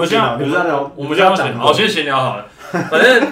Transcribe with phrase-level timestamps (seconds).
[0.00, 2.46] 们现在你们在聊，我们现在要讲闲，好，先闲聊好了。
[2.70, 3.28] 反正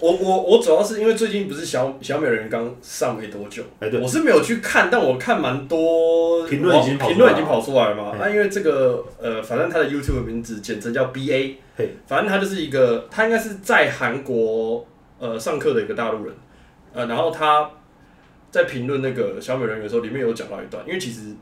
[0.00, 4.00] 我我我主要是因为最近不是小小美人刚上没多久，哎对。
[4.00, 7.14] 我是没有去看，但我看蛮多评论已经跑出来了。
[7.14, 8.14] 评论已经跑出来了嘛。
[8.18, 11.96] 那因为这个呃，反正他的 YouTube 名字简称叫 BA，嘿。
[12.06, 14.86] 反正他就是一个，他应该是在韩国
[15.18, 16.34] 呃上课的一个大陆人，
[16.94, 17.68] 呃，然后他
[18.52, 21.34] 在评论那个小美人鱼的时候，里面有讲到一段，因为其实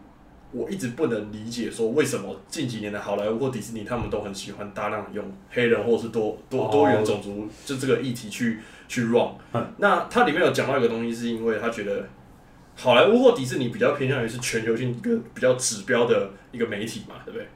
[0.56, 9.74] 我一直不能理解说为什么近几年的好莱坞或迪士尼他们都很喜欢大量用黑人或是多多哦多元种族就这个议题去去 run 嗯。
[9.76, 12.08] 那它里面有讲到一个东西，是因为他觉得
[12.74, 17.46] 好莱坞或迪士尼比较偏向于是全球性一个比较指标的一个媒体嘛，对不对？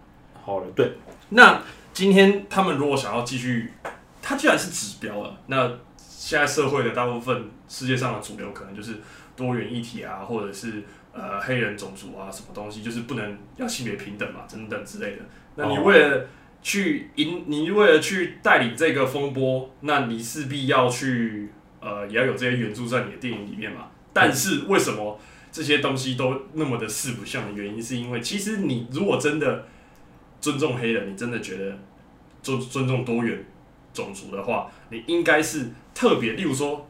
[0.43, 0.93] 好了，对，
[1.31, 3.73] 那今天他们如果想要继续，
[4.21, 8.97] 它既然是指标了，那现在社会的大部分世界上的主流可能就是
[9.37, 10.83] 多元议题啊，或者是
[11.13, 15.23] 呃黑人种族啊，什么东西就是不能要性别平等嘛，等等之类的。
[15.57, 16.27] 那你哦为了
[16.63, 21.49] 去引，你为了去带领这个风波，那你势必要去
[21.81, 23.89] 呃也要有这些元素在你的电影里面嘛。
[24.13, 25.19] 但是为什么
[25.53, 29.67] 这些东西都那么的四不像的原因，是因为其实你如果真的
[30.41, 31.79] 尊重黑人，你真的觉得
[32.43, 33.45] 尊尊重多元
[33.95, 36.90] 种族的话，你应该是特别，例如说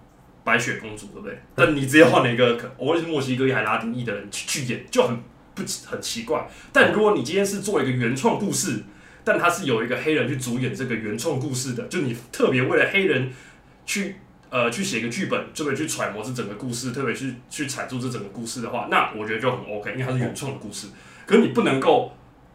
[0.51, 1.39] 白雪公主，对不对？
[1.55, 5.17] 但你直接换了一个可我是墨西哥裔还拉丁裔的人去去演，就很
[5.55, 6.45] 不很奇怪。
[6.73, 8.83] 但如果你今天是做一个原创故事，
[9.23, 13.31] 但他是有一个黑人去主演这个原创故事的，就你特别为了黑人
[13.87, 14.17] 去
[14.49, 20.89] 呃去写一个剧本，特别去揣摩这整个故事，特别去去阐述这整个故事的话，那我觉得就很 OK，因为它是原创的故事。
[21.27, 22.13] 可是你不能够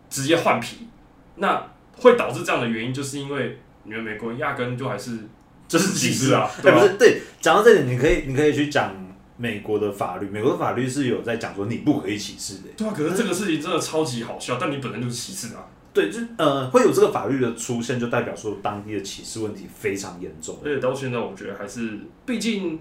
[0.09, 0.89] 直接换皮，
[1.35, 5.11] 那会导致这样的原因，就是因为你们美国压根就还是
[5.67, 6.49] 就是歧视啊？
[6.61, 8.93] 不是，对，讲到这点，你可以，你可以去讲
[9.37, 12.69] 美国的法律，美国的法律是有在讲说你不可以歧视的。
[12.77, 20.59] 对啊，可是这个事情真的超级好笑，但你本身就是歧视啊，对，就呃，会有这个法律的出现，就代表说当地的歧视问题非常严重。
[20.63, 22.79] 而且到现在我觉得还是，毕竟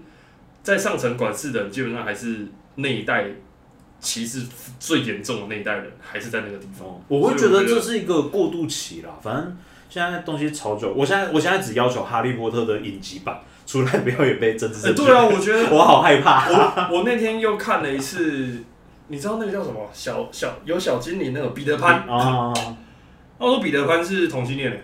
[0.63, 3.27] 在上层管事的人基本上还是那一代
[3.99, 4.43] 歧视
[4.79, 6.87] 最严重的那一代人，还是在那个地方。
[6.87, 9.17] 哦，我会觉得这是一个过渡期啦。
[9.21, 9.57] 反正
[9.89, 15.05] 现在东西超久，我现在我现在只要求《哈利波特》的影集版出来，不要也被政治哎、正确。
[15.05, 16.49] 对啊，我觉得 我好害怕。
[16.49, 18.63] 我我那天又看了一次，
[19.07, 19.89] 你知道那个叫什么？
[19.93, 22.53] 小小有小精灵那个彼得潘，啊，
[23.37, 24.77] 我说彼得潘是同性恋的，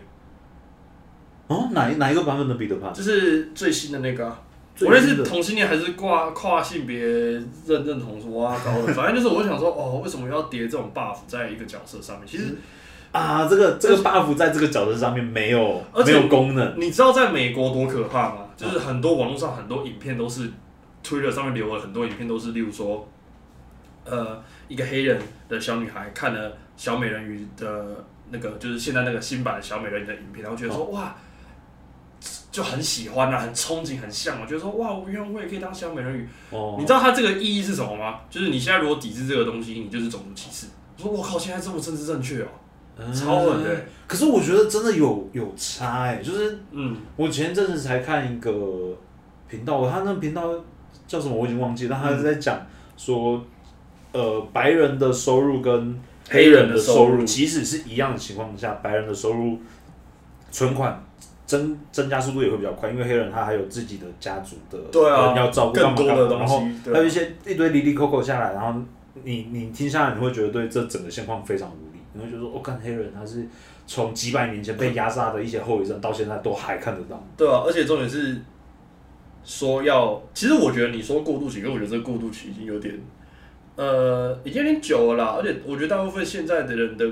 [1.48, 2.94] 哦，哪一哪一个版本的彼得潘？
[2.94, 4.42] 就是最新的那个、啊。
[4.74, 12.26] 最无论是同性恋还是跨跨性别认认同哇高的，反正就是我想说，哦，为什么要叠这种 buff 在一个角色上面？
[12.26, 12.56] 其实
[13.12, 16.80] 啊，这个这个 buff 在这个角色上面没有没有功能。
[16.80, 18.46] 你知道在美国多可怕吗？
[18.56, 20.50] 就是很多网络上很多影片都是
[21.04, 23.08] Twitter 上面留了很多影片，都是例如说，
[24.06, 31.16] 呃，一个黑人的小女孩看了小美人鱼的那个，就是现在那个新版的小美人鱼的影片，然后觉得说、哇，
[32.52, 36.30] 就很喜欢啊，很憧憬，很像，我觉得说哇，我原来我也可以当小美人鱼。
[36.52, 38.20] 哦你知道它这个意义是什么吗？
[38.30, 40.68] 就是你现在如果抵制这个东西，你就是种族歧视。
[40.98, 42.48] 我说我靠，现在这么政治正确哦、
[43.14, 43.82] 超狠的、嗯
[44.12, 48.94] 可是我觉得真的有有差哎、就是嗯，我前阵子才看一个
[49.48, 50.54] 频道，他那个频道
[51.08, 52.60] 叫什么我已经忘记，但他是在讲
[52.98, 53.42] 说，
[54.12, 55.98] 呃，白人的收入跟
[56.30, 59.58] 黑人的收入，即使是一样的情况下，白人的收入
[60.52, 61.02] 存款
[61.46, 68.78] 增增加速度也会比较快，因为黑人他还有自己的家族的对啊要照顾更多的东西，还有一些一堆离离扣扣下来，然后
[69.24, 73.48] 你你听下来，你会觉得对这整个现况非常无力，你会觉得说，我、哦、看黑人他是
[73.88, 77.24] 从几百年前被压榨的一些后遗症，到现在都还看得到。
[77.38, 78.42] 对啊，而且重点是
[79.44, 83.00] 说要，其实我觉得你说过渡期，因为我觉得这个过渡期已经有点，
[83.76, 85.36] 呃，已经有点久了啦。
[85.38, 87.06] 而且我觉得大部分现在的人的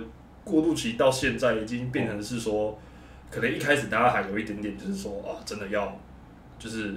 [0.44, 2.78] 过渡期到现在已经变成是说，
[3.32, 5.98] 可能一开始大家还有一点点就是说啊，真的要
[6.58, 6.96] 就是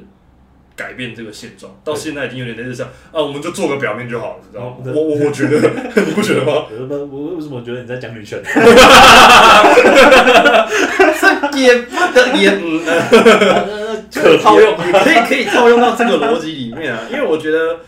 [0.74, 4.76] 改变这个现状，到现在已经有点类似像啊，我们就做个表面就好了，你知道吗？
[4.86, 5.58] 我我我觉得，
[6.06, 6.66] 你不觉得吗？
[6.70, 8.42] 我我我为什么觉得你在讲女权？
[11.20, 12.80] 这也不得也嗯。
[12.86, 13.82] 呃
[14.14, 17.80] 可套用也 可以可以套用到这个逻辑里面啊，因为我觉得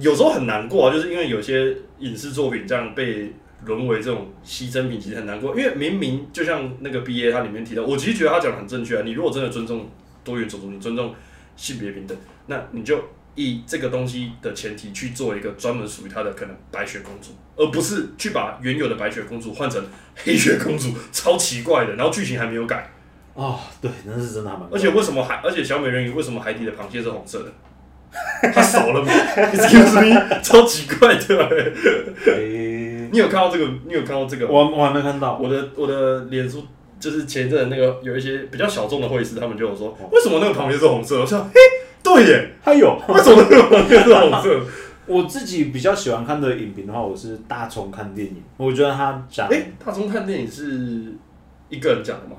[0.00, 3.32] 有时候很难过啊，就是因为有些影视作品这样被
[3.64, 5.54] 沦为这种牺牲品，其实很难过。
[5.58, 9.02] 因为明明就像那个 B A 它里面提到，我其实觉得他讲的很正确啊。
[9.04, 9.88] 你如果真的尊重
[10.24, 11.14] 多元种族，你尊重
[11.58, 12.16] 性别平等，
[12.46, 12.98] 那你就
[13.34, 19.84] 以这个东西的前提去做一个专门属于他的可能白雪公主，而不是去把原有的白雪公主换成
[20.16, 21.96] 黑雪公主，超奇怪的。
[21.96, 22.90] 然后剧情还没有改。
[23.34, 24.68] 哦，对，那是真的还蛮。
[24.72, 25.40] 而且为什么海？
[25.44, 27.52] 而且小美人鱼为什么海底的螃蟹是红色的？
[28.52, 29.12] 它熟了吗？
[29.36, 31.44] Excuse me，超奇怪的、
[32.24, 33.08] 欸。
[33.12, 33.66] 你有看到这个？
[33.86, 34.46] 你有看到这个？
[34.46, 35.38] 我我还没看到。
[35.38, 36.66] 我的我的脸书
[37.00, 41.20] 就是前一阵那个有一些比较小众的会师，他们就有说，为什么那个旁边是红色？
[41.20, 41.54] 我想，嘿，
[42.02, 44.60] 对耶，还有为什么那个旁边是红色？
[45.06, 48.42] 我自己比较喜欢看的影评的话，我是大葱看电影。
[48.58, 51.14] 我觉得他讲，哎，大葱看电影是
[51.70, 52.36] 一个人讲的吗？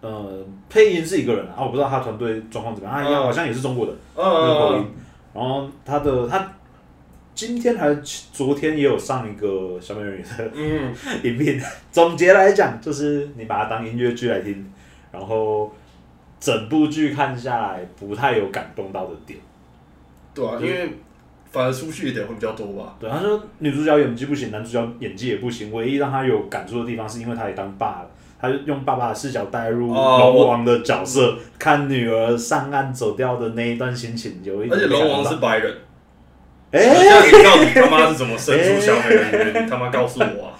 [0.00, 4.86] 呃，配音是一个人啊，我不知道他团队状况怎么样，他好像也是中国的嗯口音。
[5.32, 6.52] 然后他的他
[7.34, 10.94] 今天还是昨天也有上一个小美人鱼的嗯
[11.24, 11.60] 影片。
[11.90, 14.70] 总结来讲，就是你把它当音乐剧来听，
[15.10, 15.72] 然后
[16.38, 19.38] 整部剧看下来不太有感动到的点。
[20.34, 20.88] 对啊，因为
[21.50, 22.96] 反而出去的点会比较多吧。
[22.98, 28.10] 对，他说女主角演技不行，男主角演技也不行，唯一让他有感触的地方是因为他也当爸了。
[28.40, 35.72] 他就用爸爸的视角带入龙王的角色，看女儿上岸走掉的那一段心情，有一而且龙王是白人，
[36.72, 39.60] 哎，你到底他妈是怎么生出小美人鱼？
[39.60, 40.52] 你他妈告诉我啊！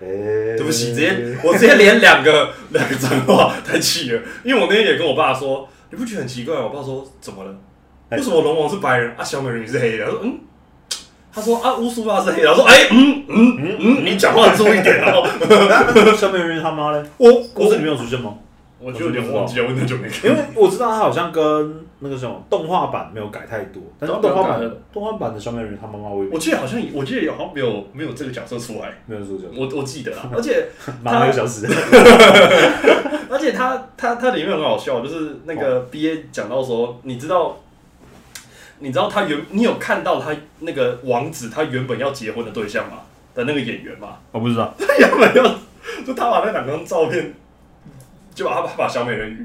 [0.00, 6.62] 对不起，直接我直接连两个 两个脏话太气了，因为我那天也跟我爸说，你不觉得很奇怪吗？
[6.64, 7.54] 我爸说怎么了？
[8.10, 10.04] 为什么龙王是白人啊，小美人鱼是黑的？
[10.04, 10.38] 他说嗯。
[11.34, 12.48] 他说啊，乌苏拉是黑的。
[12.48, 15.26] 他说哎，嗯嗯嗯，你讲话注意点哦。
[16.16, 17.02] 小美人鱼他妈嘞？
[17.16, 18.34] 我故事里面有出现吗？
[18.78, 20.30] 我就有点忘记了，我很久没看。
[20.30, 30.66] 因为我知道他好像跟那个什么动画版没有改太多，但是动画版动画版的小美人鱼他妈妈我我记得好像我记得好像没有没有这个角色出来，没有出角我我记得啊， 而且
[31.02, 31.66] 马上又消失。
[33.28, 37.58] 而且他他他里面很好笑，就是那个 B A 讲到说，你知道。
[38.78, 42.98] 你知道他原你有看到他那个王子他原本要结婚的对象吗？
[43.34, 44.18] 的那个演员吗？
[44.30, 44.74] 我不知道。
[44.78, 45.42] 他 原本要
[46.06, 47.32] 就他把那两张照片，
[48.36, 49.38] 就把他把小美人鱼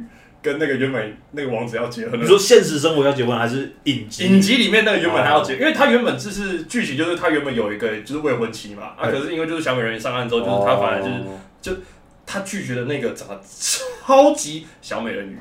[0.43, 2.21] 跟那个原本那个王子要结婚。
[2.21, 4.25] 你说现实生活要结婚还是影集？
[4.25, 11.13] 影集里面那个原本他要结，因为他原本就是剧情就是他原本有一个就是未婚妻嘛啊，可是因为就是小美人鱼上岸之后，就是他反而就是
[11.61, 11.81] 就
[12.27, 15.39] 他拒绝了那个长得超级小美人鱼。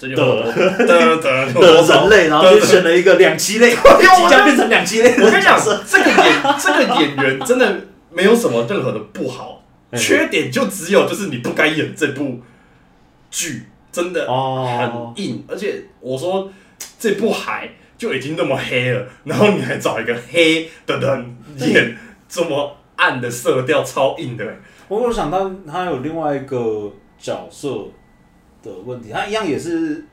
[0.00, 5.10] 的的的人类，然后就选了一个两栖类，即将变成两栖类。
[5.22, 7.80] 我跟你讲，这个演这个演员真的
[8.10, 9.62] 没有什么任何的不好，
[9.94, 12.40] 缺点就只有就是你不该演这部
[13.30, 15.44] 剧，真的很硬。
[15.48, 16.52] 而且我说
[16.98, 21.96] 这部海就已经那么黑了，然后你还找一个黑的人演
[22.28, 24.56] 这么暗的色调，超硬的。
[24.88, 27.86] 我有想到他有另外一个角色。
[28.62, 30.04] 的问题，他一样也是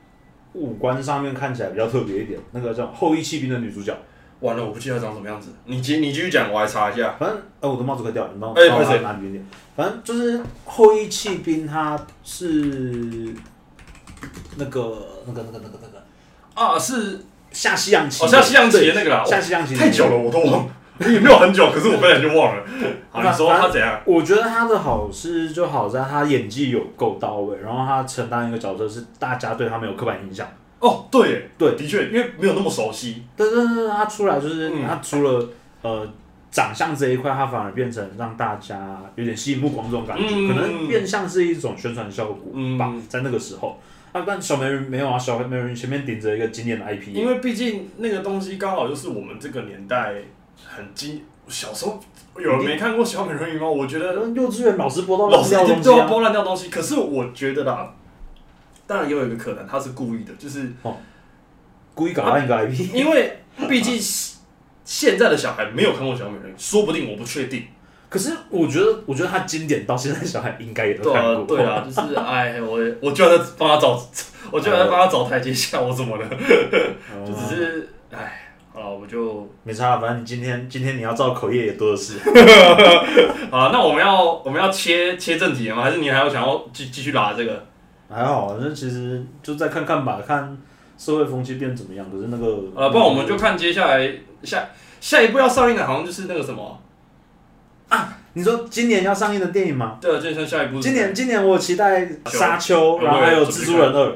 [0.54, 3.94] 五官上面看起来比较特别一点，那个叫《后羿弃兵》的女主角。
[4.40, 5.50] 完了，我不记得长什么样子。
[5.64, 7.16] 你继你继续讲，我来查一下。
[7.18, 9.46] 反正，呃，我的帽子快掉了，你帮我帮我拿远点。
[9.76, 13.34] 反正就是《后羿弃兵》，他是
[14.56, 16.02] 那个那个那个那个那个
[16.54, 17.20] 啊，是
[17.50, 19.24] 下西洋棋，哦，下西洋棋的那个啦。
[19.24, 20.72] 下西洋棋太久了，我都忘了。
[21.00, 22.62] 也没有很久，可是我本来就忘了。
[23.12, 24.00] 好，你说他怎样？
[24.04, 30.44] 我觉得他的好是就好在他演技有够到位，然后他承担一个角色是大家对他没有刻板印象。
[30.80, 33.22] 哦，对对，的确，因为没有那么熟悉。
[33.36, 35.48] 对对对，他出来就是他除了
[35.82, 36.08] 呃
[36.50, 42.94] 长相这一块，他反而变成让大家有点吸引目光这种感觉，可能变相是一种宣传效果吧。
[43.08, 43.78] 在那个时候，
[44.12, 50.14] 啊，但小美人没有啊，小美人前面顶着一个经典的 IP，因为毕竟那个东西刚好就是我们这个年代。
[50.60, 52.00] 很经，小时候
[52.36, 53.68] 有人没看过小美人鱼吗？
[53.68, 56.68] 我觉得幼稚园老师播到老师掉东西，播烂掉东西。
[56.68, 57.94] 可是我觉得啦，
[58.88, 60.96] 当然也有一个可能，他是故意的，就是哦，
[61.94, 62.90] 故意搞烂一个 IP。
[62.96, 64.00] 因为毕竟
[64.84, 67.64] 现在的小孩没有看过小美人鱼，说不定我不确定。
[68.08, 71.44] 可是我觉得，我觉得他经典到现在小孩应该也都看过。
[71.44, 74.02] 对啊， 就是哎，我我就在帮他找，
[74.50, 76.26] 我就在帮他找台阶下，我怎么了？
[77.26, 78.44] 就只是哎。
[78.70, 80.00] 好了，我就没差了。
[80.00, 82.16] 反正你今天今天你要造口业也多的是。
[83.50, 85.82] 好，那我们要我们要切切正题了吗？
[85.82, 87.66] 还是你还要想要继继续拉这个？
[88.10, 90.56] 还好，那其实就再看看吧，看
[90.96, 92.06] 社会风气变怎么样。
[92.10, 94.10] 可是那个呃，不然我们就看接下来
[94.42, 94.68] 下
[95.00, 96.80] 下一部要上映的，好像就是那个什么
[97.88, 98.16] 啊？
[98.32, 99.98] 你说今年要上映的电影吗？
[100.00, 100.80] 对啊，就是下一部。
[100.80, 104.06] 今年今年我期待《沙丘》，然后还有《蜘蛛人二》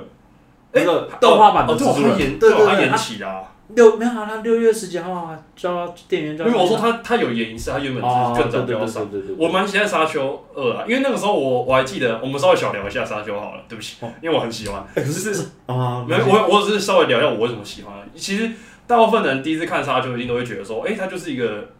[0.73, 3.52] 那个动画版的蜘蛛人，对对，他延期了。
[3.75, 6.47] 六没有啊，他六月十几号啊，叫电影院叫。
[6.47, 9.09] 因为我说他他有演一次，他原本是更早就要上。
[9.39, 14.85] 我蛮期待《沙丘二》啊，因为那个时候我我还记得，我们稍微小聊一下《沙丘》好了，对不起，因为我很喜欢。
[14.95, 15.31] 可是
[15.67, 17.95] 啊，没我我只是稍微聊一下我为什么喜欢。
[18.15, 18.51] 其实
[18.87, 21.71] 大部分人第一次看《沙丘》一定都会觉得说，哎，他就是一个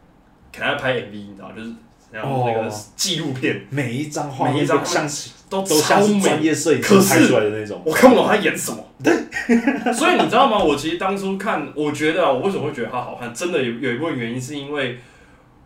[0.57, 1.71] 可能拍 MV，你知道，就是
[2.11, 5.09] 然后那个纪录片，每一张画每一张像
[5.49, 7.81] 都都像是专业摄影师拍出来的那种。
[7.85, 8.79] 我看不懂他演什么。
[9.03, 10.59] 对，所以你知道吗？
[10.59, 14.99] 我其实当初看，我觉得我为什么会觉得它好看，真的有有一部分原因是因为，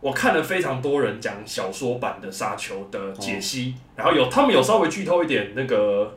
[0.01, 6.17] 我我看了非常多人讲小说版的沙丘的解析，然后有他们有稍微剧透一点那个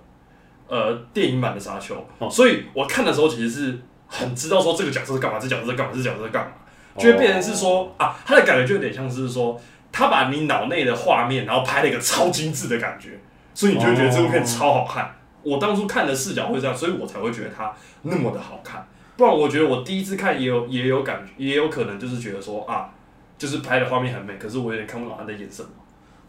[0.68, 1.96] 呃电影版的沙丘，
[2.30, 6.52] 所以我看的时候其实是很知道说这个角色是干嘛，这角色是干嘛，这角色是干嘛，
[7.00, 9.60] 就会变成是说啊，他的感觉就有点像是说
[9.92, 13.20] 他把你脑内的画面，然后拍了一个超精致的感觉，
[13.56, 15.16] 所以你就会觉得这部片超好看。
[15.44, 18.88] 我当初看的视角会这样，所以我才会觉得它那么的好看。
[19.18, 22.90] 不然我觉得我第一次看也有也有感觉，也有可能就是觉得说啊。
[23.40, 25.70] 就是拍的画面很美，可是我有点看不懂他在演什么。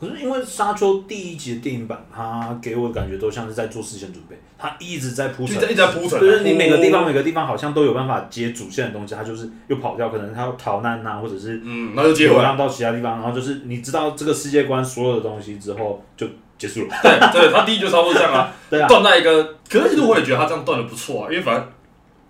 [0.00, 6.21] 可是因为《沙丘》第一集的电影版，它给我的感觉都像是在做事先准备，它一直在铺陈，一直在铺陈。
[6.21, 16.29] 就是你每个地方每个地方好像都有办法接主线的东西，它就是又跑掉，可能它要逃难呐，或者是嗯，那就接回来到其他地方，然后就是你知道这个世界观所有的东西之后就
[16.61, 16.95] 结束了。
[17.02, 19.43] 对对，他第一就差不多这样啊， 对啊，断在一个。
[19.69, 21.67] 可是其实我也觉得他这样断的不错啊，因为反正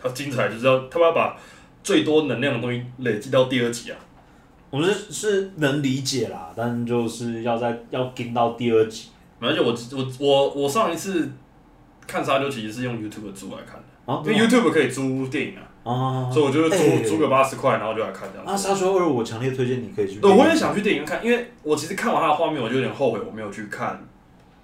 [0.01, 1.37] 他精彩就是要他要把
[1.83, 3.99] 最多能量的东西累积到第二集啊。
[4.71, 9.09] 我们是是能理解啦，但就是要在要跟到第二集。
[9.41, 11.29] 而且我我我我上一次
[12.07, 18.47] 看沙丘其实是用 YouTube 租来看的，因为 YouTube 可以租电影啊，所以我就租租个八十块，然后就来看这样。
[18.47, 20.21] 啊，沙丘二我强烈推荐你可以去。
[20.21, 23.99] 对，我也想去电影院看，因为我其实看完它的画面，我就有点后悔我没有去看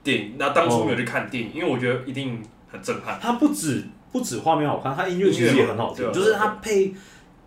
[0.07, 0.37] 电影。
[0.39, 3.19] 那当初没有去看电影，因为我觉得一定很震撼。
[3.21, 6.95] 它不止不止画面好看，它音乐其实也很好听，就是它配。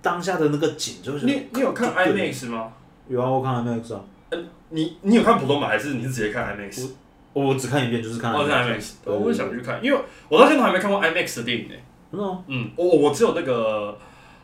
[0.01, 2.72] 当下的那个景就是你，你有看 IMAX 吗？
[3.10, 4.01] 有啊，我看 IMAX 啊。
[4.30, 6.88] 嗯，你你有看普通版还是你是直接看 IMAX？
[7.34, 8.92] 我我只看一遍，就是看 IMAX。
[9.04, 10.00] 我也想去看，因为
[10.30, 11.75] 我到现在还没看过 IMAX 的电影呢。
[12.13, 12.44] 真的？
[12.48, 13.98] 嗯，我我只有那个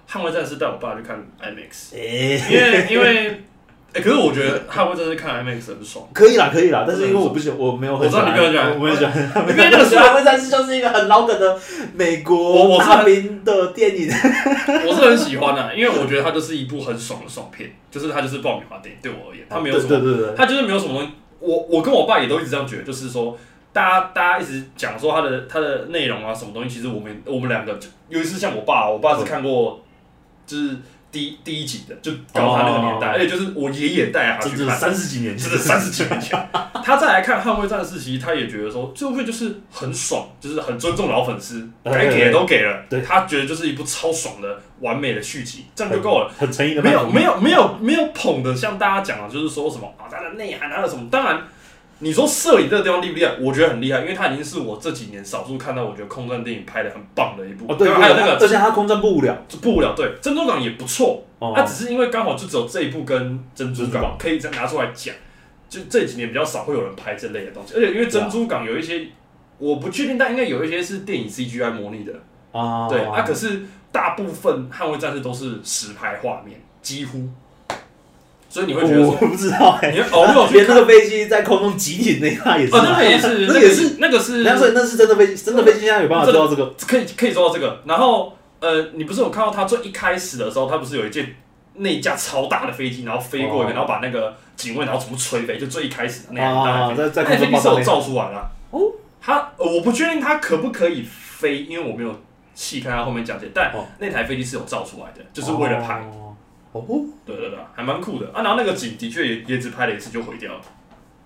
[0.09, 3.41] 捍卫战士带我爸去看 IMAX，因为因为。
[3.95, 6.05] 哎，可是我觉得捍卫战士看 IMAX 很爽。
[6.13, 8.25] 可以啦，可以啦，但是因为我不喜欢，我没有很喜欢。
[8.25, 9.17] 我知道你不喜欢，我没有喜欢。
[9.47, 11.57] 因为那个捍卫战士就是一个很老梗的
[11.93, 14.09] 美国大名的电影。
[14.85, 18.99] 我是很喜欢的，因为我觉得它就是一部很爽的爽片，就是它就是爆米花电影。
[19.01, 21.09] 对我而言，它没有什么，对对对，它就是没有什么东西。
[21.39, 23.37] 我我跟我爸也都一直这样觉得，就是说，
[23.71, 27.71] 大家大家一直讲说它的它的内容啊，什么东西，其实我们我们两个，
[28.09, 29.81] 尤其是像我爸，我爸是看过，
[30.45, 30.75] 就是。
[31.15, 36.49] 第第一集的，就搞他那个年代，而且就是我爷爷带他去看，三十几年前，是三十几年前，
[36.83, 42.99] 他再来看《捍卫战士》，其实他也觉得说这部片就是很爽，就是很尊重老粉丝，该给的都给了，对。
[43.01, 51.41] 他觉得就是一部超爽的完美的续集，这样就够了，很诚意的，没有没有没有没有捧的，像大家讲的，就是说什么啊，它的内涵，它的什么，当然。
[51.99, 53.35] 你说摄影这个地方厉不厉害？
[53.39, 57.71] 我觉得很厉害，因为它已经是我这几年少数看到我觉得空战电影拍的很棒的一部。
[57.71, 59.95] 哦，对，还有那个，而且它空战不无聊，不无聊。
[59.95, 61.23] 对，珍珠港也不错，
[61.55, 65.15] 它只是因为刚好就只有这一部跟珍珠港可以再拿出来讲，
[65.69, 67.75] 就这几年比较少会有人拍这类的东西。
[67.75, 69.07] 而且因为珍珠港有一些，
[69.57, 72.11] 我不确定，但应该有一些是电影 CGI 模拟的
[72.51, 72.89] 啊。
[72.89, 73.61] 对啊，可是
[73.93, 77.29] 大部分捍卫战士都是实拍画面，几乎。
[78.55, 87.81] 所以你会觉得我不知道哎，你哦，连那个飞机在空中集体那一块也是，那个也是，那也是，那个是，那所以那是真的飞机，真的飞机现在有办法做到这个，可以可以做到这个。
[87.83, 91.21] 然后呃，你不是有看到他最一开始的时候，他不是有一架
[91.73, 98.49] 那架超大的飞机，然后飞过一个，然后把那个警卫然后全部吹飞，就最一开始那样大的飞机，那飞机是有造出来了。
[98.71, 98.79] 哦，
[99.21, 102.21] 他我不确定他可不可以飞，因为我没有
[102.53, 105.95] 细看他后面讲解，但那台飞机是有造出来的，就是为了拍。
[105.95, 106.24] 哦，
[107.25, 108.41] 对对对，还蛮酷的啊！
[108.41, 110.61] 然后那个景的确也也只拍了一次就毁掉了。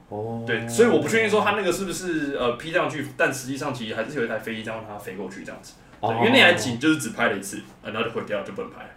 [0.09, 5.73] 哦，对，所以我不确定说他那个是不是呃 P 上去，但实际上其实还是有一台飞机在让它飞过去这样子。
[6.01, 8.89] 对，因为那台景就是只拍了一次，然后就毁掉，就不能拍了。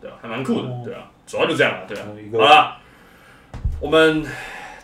[0.00, 2.06] 对啊，还蛮酷的，对啊，主要就这样了，对啊。
[2.32, 2.76] 好了，
[3.80, 4.24] 我们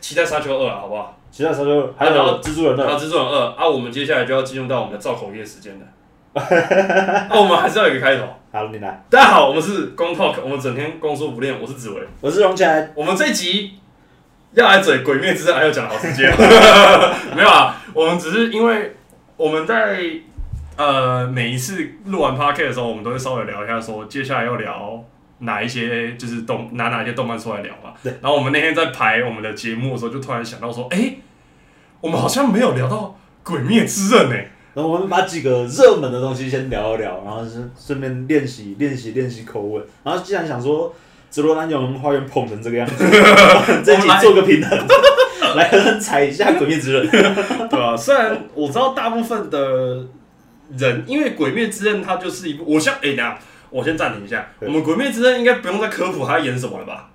[0.01, 1.19] 期待沙丘二了，好不好？
[1.31, 3.69] 期待沙丘二，还有蜘蛛人二，还有蜘蛛人二啊！
[3.69, 5.87] 我们接下来就要进入到我们的造口业时间了。
[6.33, 8.25] 那 我们还是要有一个开头。
[8.53, 9.03] 好，你来。
[9.11, 11.61] 大家好，我们是公 talk，我们整天光说不练。
[11.61, 12.93] 我是紫薇，我是荣钱。
[12.95, 13.75] 我们这一集
[14.53, 16.31] 要来嘴《鬼灭之刃》，还要讲好时间。
[17.37, 18.95] 没有啊，我们只是因为
[19.37, 19.99] 我们在
[20.77, 25.05] 呃每一次录完 park 的时候，我们都会稍微聊一下，说接下来要聊
[25.39, 27.93] 哪一些，就是动拿哪一些动漫出来聊嘛。
[28.05, 28.13] 对。
[28.23, 31.17] 然后我们那天在排我们的节目的时候，就突然想到说，哎，
[32.01, 32.97] 我们好像没有聊到
[33.51, 34.37] 《鬼灭之刃》呢。
[34.75, 39.85] 然后我们把几个热门的东西先聊一聊，然后顺顺便练习练习练习口吻。
[40.05, 40.95] 然后既然想说
[41.29, 43.05] 紫罗兰永恒花园捧成这个样子，
[43.85, 44.79] 这集做个平衡，
[45.57, 47.97] 来踩一下《鬼灭之刃》，对吧？
[47.97, 50.07] 虽然我知道大部分的
[50.77, 53.39] 人，因为《鬼灭之刃》它就是一部，我像哎，等下
[53.71, 57.11] 我先暂停一下，我们《鬼灭之刃》应该不用再科普它演什么了吧？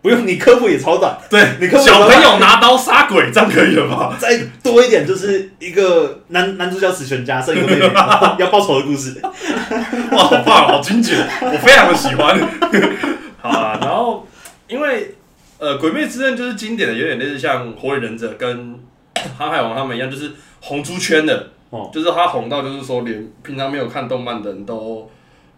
[0.00, 1.18] 不用，你科普也超短。
[1.28, 4.16] 对，你科普小朋友拿刀杀鬼，这样可以了吧？
[4.20, 7.86] 再多一点，就是一个男男主角死全家，剩一个妹妹
[8.38, 9.20] 要报仇的故事。
[9.22, 12.38] 哇，好棒，好精简，我非常的喜欢。
[13.40, 14.26] 好啊，然后
[14.68, 15.14] 因为
[15.58, 18.74] 呃，《鬼灭之刃》就是经典的，有点类似像《火影忍者》跟
[19.36, 21.50] 《航海王》他们一样，就是红出圈的。
[21.70, 25.10] 哦，就是他红到，就是说连平常没有看动漫的人都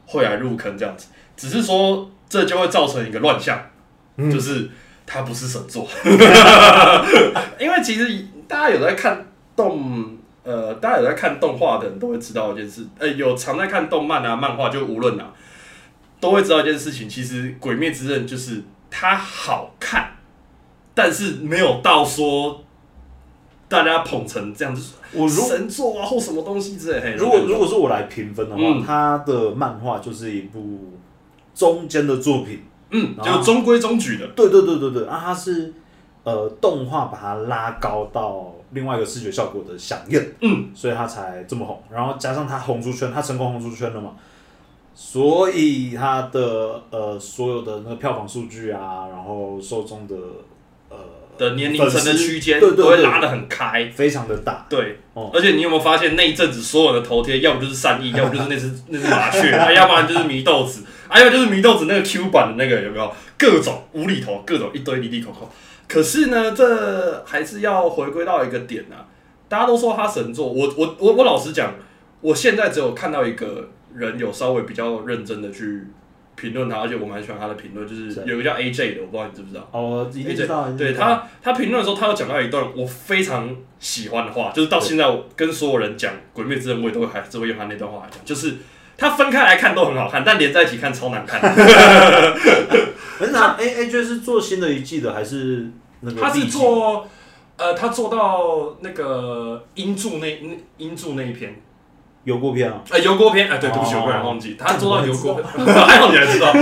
[0.06, 1.06] 会来入坑这样子。
[1.37, 3.61] 只是说这就会造成一个乱象，
[4.29, 4.69] 就是
[5.07, 5.87] 它不是神作。
[7.61, 9.25] 因为其实大家有在看
[9.55, 15.33] 动，呃，大家有在看动画的人都会知道一件事，呃，有常在看动漫啊、漫画，就无论啊，
[16.19, 17.09] 都会知道一件事情。
[17.09, 20.17] 其实《鬼灭之刃》就是它好看，
[20.95, 22.65] 但是没有到说。
[23.71, 27.15] 大家捧成这样子，我神作啊或什么东西之类。
[27.15, 30.99] 如果如果说我来评分的话，他的漫画就是一部
[31.55, 34.26] 中间的作品，嗯，就中规中矩的。
[34.28, 35.73] 对对对对对，啊，它是
[36.25, 41.82] 呃动画把它拉高到另外一个视觉效果的响应，嗯，所以它才这么红。
[41.92, 44.12] 然后加上它红出圈，它成功红出圈了嘛，
[44.94, 50.14] 所以它的呃所有的那个票房数据啊，然后受众的
[50.88, 50.97] 呃。
[51.38, 54.66] 的年龄层的区间都会拉得很开，非常的大。
[54.68, 63.12] 对，哦而且你有没有发现那一阵子所有的头贴，要不就是善意，要不就是那只那只麻雀， 啊，要不然就是祢豆子，还有就是祢豆子那个 Q 版的那个有没有？
[63.37, 65.50] 各种无厘头，各种一堆离离口口。
[65.88, 69.05] 可是呢，这还是要回归到一个点啊，
[69.49, 71.75] 大家都说他神作，我我我我老实讲，
[72.21, 75.87] 我现在只有看到一个人有稍微比较认真的去。
[76.37, 79.69] 评论他，而且我蛮喜欢他的评论，就是有个叫 AJ 的，我不知道你知不知道。
[79.73, 88.55] 哦，AJ，对他，他评论的时候，他有讲到一段我非常喜欢的话，就是到现在我跟所有人讲《鬼灭之刃》，我也都会还是会用他那段话来讲，就是
[89.00, 91.40] 他分开来看都很好看，但连在一起看超难看。
[93.19, 95.69] 可是他 A AJ 是做新的一季的，还是
[96.00, 96.21] 那个？
[96.21, 97.09] 他是做，
[97.57, 101.61] 呃，他做到那个英柱那那英柱那一篇。
[102.25, 106.52] 油锅篇啊，哎，油锅篇，哎，对，对不起，我不然忘记，他做到油锅， 还好你还知道，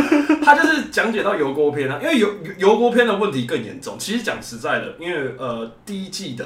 [0.41, 2.29] 他就是讲解到油锅篇啊，因为油
[2.59, 3.97] 油锅篇的问题更严重。
[3.99, 6.45] 其实讲实在的，因为呃，第一季的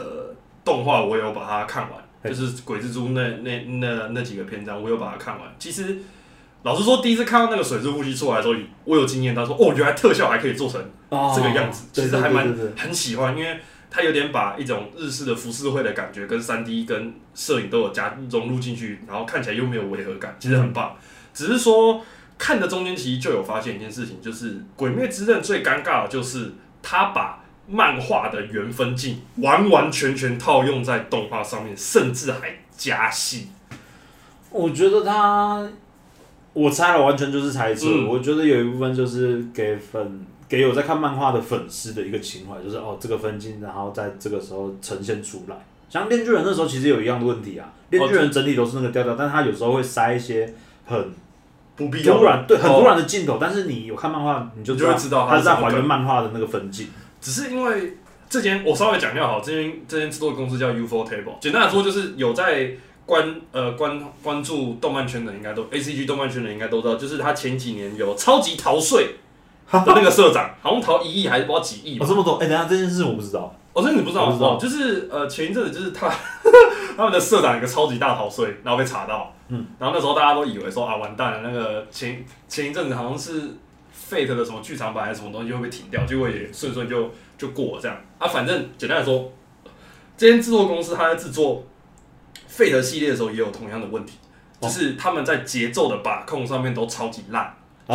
[0.65, 5.49] 动画我有把它看完，就是鬼蜘蛛那那那那几个篇章，我有把它看完。
[5.59, 5.99] 其实
[6.63, 8.55] 老实说，第一次看到那个水之呼吸出来的时候，
[8.85, 10.81] 我有经验，他说，哦，原来特效还可以做成
[11.11, 13.59] 这个样子，其实还蛮很喜欢，因为。
[13.95, 20.97] 他有点把一种日式的浮世绘的感觉跟三 D 跟摄影都有加融入进去，然后看起来又没有违和感，其实很棒。
[21.35, 22.01] 只是说
[22.39, 33.49] 看的中间其实就有发现一件事情，就是《鬼灭之刃》最尴尬的就是他把漫画的原分镜完完全全套用在动画上面，甚至还加戏。
[34.51, 35.67] 我觉得他，
[36.53, 37.87] 我猜了，完全就是猜测。
[38.07, 40.27] 我觉得有一部分就是给粉。
[40.49, 45.57] 给有在看漫画的粉丝的一个情怀，就是哦，这个分镜，然后在这个时候呈现出来。
[45.89, 50.53] 像《炼巨人》那时候其实有一样的问题啊，《炼巨人》整体都是那个调调，但是他有时候会塞一些
[50.85, 51.11] 很
[51.75, 53.39] 不必要、突然对很突然的镜头。
[53.41, 56.89] 但是你有看漫画，你就会知道他是在还原漫画的那个分镜。
[57.23, 57.97] 只是因为
[58.29, 62.73] 这间我稍微讲一下好，这间这间制作公司叫 UFO Table，简单来说就是有在
[63.07, 69.15] 关呃关关注动漫圈的，应该都 A C G 动漫圈的应该都知道，就是他前几年有超级逃税。
[69.73, 76.13] 的那个社长好像逃一亿还是不知道几亿，哦这么多，哎，等下这件事我不知道，哦，这你不知道，不知道，就是呃前一阵子就是他
[76.95, 83.57] 他们的社长一个超级大逃税，然后被查到，嗯，然后那时候大家都以为说啊完蛋了，那个前前一阵子好像是
[84.13, 89.33] Fate 的什么剧场版还是什么东西会被停掉，结果也顺顺就就过了这样，啊，反正简单来说，
[90.19, 91.65] 这间制作公司他在制作
[92.49, 94.19] Fate 系列的时候也有同样的问题，
[94.61, 97.57] 就是他们在节奏的把控上面都超级烂。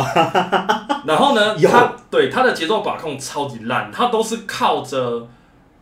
[1.06, 1.56] 然后呢？
[1.56, 5.26] 他对他的节奏把控超级烂，他都是靠着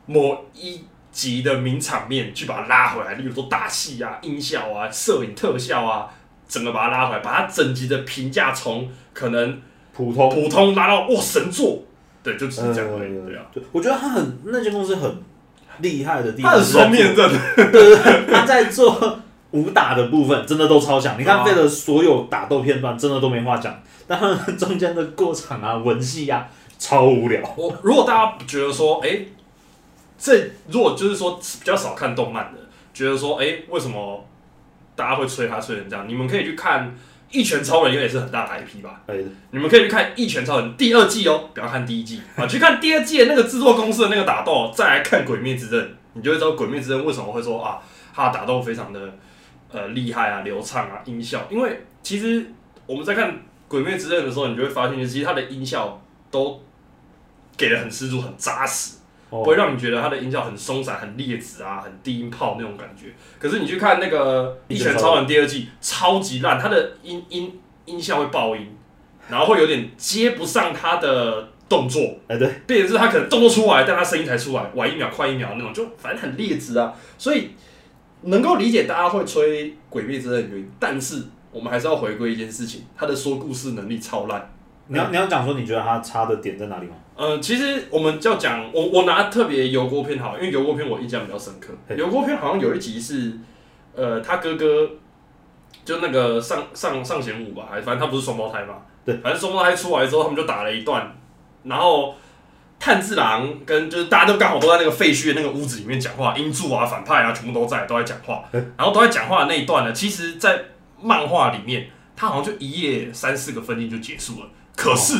[0.07, 6.09] 某一集的名场面去把它拉回来，例如说打戏啊、音效啊、摄影特效啊，
[6.47, 9.61] 整个把它拉回来，把它整集的评价从可能
[9.97, 11.83] 普通普通拉到哇神作，
[12.23, 13.43] 对，就只是这样而已对啊。
[13.53, 15.11] 对，我觉得他很那间公司很
[15.79, 19.19] 厉害的地方，他很双面刃，对对对，他在做
[19.53, 21.19] 武打的部分真的都超强。
[21.19, 23.83] 你看费的所有打斗片段，真的都没话讲。
[24.07, 24.21] 但
[24.57, 26.47] 中间的过场啊、文戏啊，
[26.79, 27.41] 超无聊。
[27.57, 29.21] 我如果大家觉得说，哎，
[30.19, 32.59] 这如果就是说比较少看动漫的，
[32.93, 34.25] 觉得说，哎，为什么
[34.95, 36.07] 大家会吹他吹成这样？
[36.09, 36.87] 你们可以去看
[37.31, 39.01] 《一拳超人》，应该也是很大的 IP 吧。
[39.51, 45.85] 你们可以去看《一拳超人》第二季哦，不要看第一季 啊，去看第二季的那个制作公司的那个打斗，再来看《鬼灭之刃》，
[46.15, 47.79] 你就会知道《鬼灭之刃》为什么会说啊，
[48.15, 49.15] 他打斗非常的
[49.71, 51.47] 呃厉害啊、流畅啊、音效。
[51.51, 52.53] 因为其实
[52.87, 53.39] 我们在看。
[53.69, 56.63] 鬼灭之刃的时候，你就会发现，其实它的音效都
[57.57, 58.96] 给的很十足、很扎实，
[59.29, 63.13] 不会让你觉得它的音效很松散、很劣质啊、很低音炮那种感觉。
[63.39, 68.69] 可是你去看那个《一拳超人》第二季，超级烂，它的音音音效会爆音，
[69.29, 76.95] 然后会有点接不上它的动作，哎对，变成是他可能动作出来，但他声音才出来，晚一秒快一秒那种，就反正很劣质啊。
[77.19, 77.51] 所以
[78.23, 84.53] 能够理解大家会吹《鬼灭之刃》的原因，但是我们还是要回归一件事情，他的说故事能力超烂。
[84.87, 86.95] 你要你要讲说你觉得他差的点在哪里吗？
[87.17, 91.73] 呃，其实我们就要讲，我我拿特别油锅片好，因为油锅片我印象比较深刻。
[91.95, 93.33] 油锅片好像有一集是，
[93.95, 94.87] 呃，他哥哥
[95.83, 98.75] 就那个上上上弦武吧，还反正他不是双胞胎嘛，
[99.05, 101.17] 对，反正双胞胎出来之后，他们就打了一段，
[101.65, 102.15] 然后
[102.79, 110.63] 炭治郎跟就是大家都刚好都在那个废墟的那个屋子里面讲话，英柱啊反派啊全部都在都在讲话，然后都在讲话的那一段呢，其实在
[111.01, 114.47] 漫画里面，他好像就一页三四个分镜就结束了。
[114.77, 115.15] 可是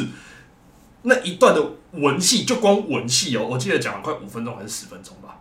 [1.09, 5.39] 那一段的文戏，就光文戏哦，我记得讲了快五分钟还是十分钟吧。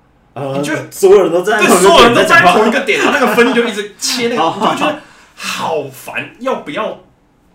[0.58, 5.00] 你觉得所有人都在对，所有人都在同一个点，然后那个分就一直切那个， 我就觉得
[5.34, 6.36] 好烦。
[6.40, 7.00] 要不要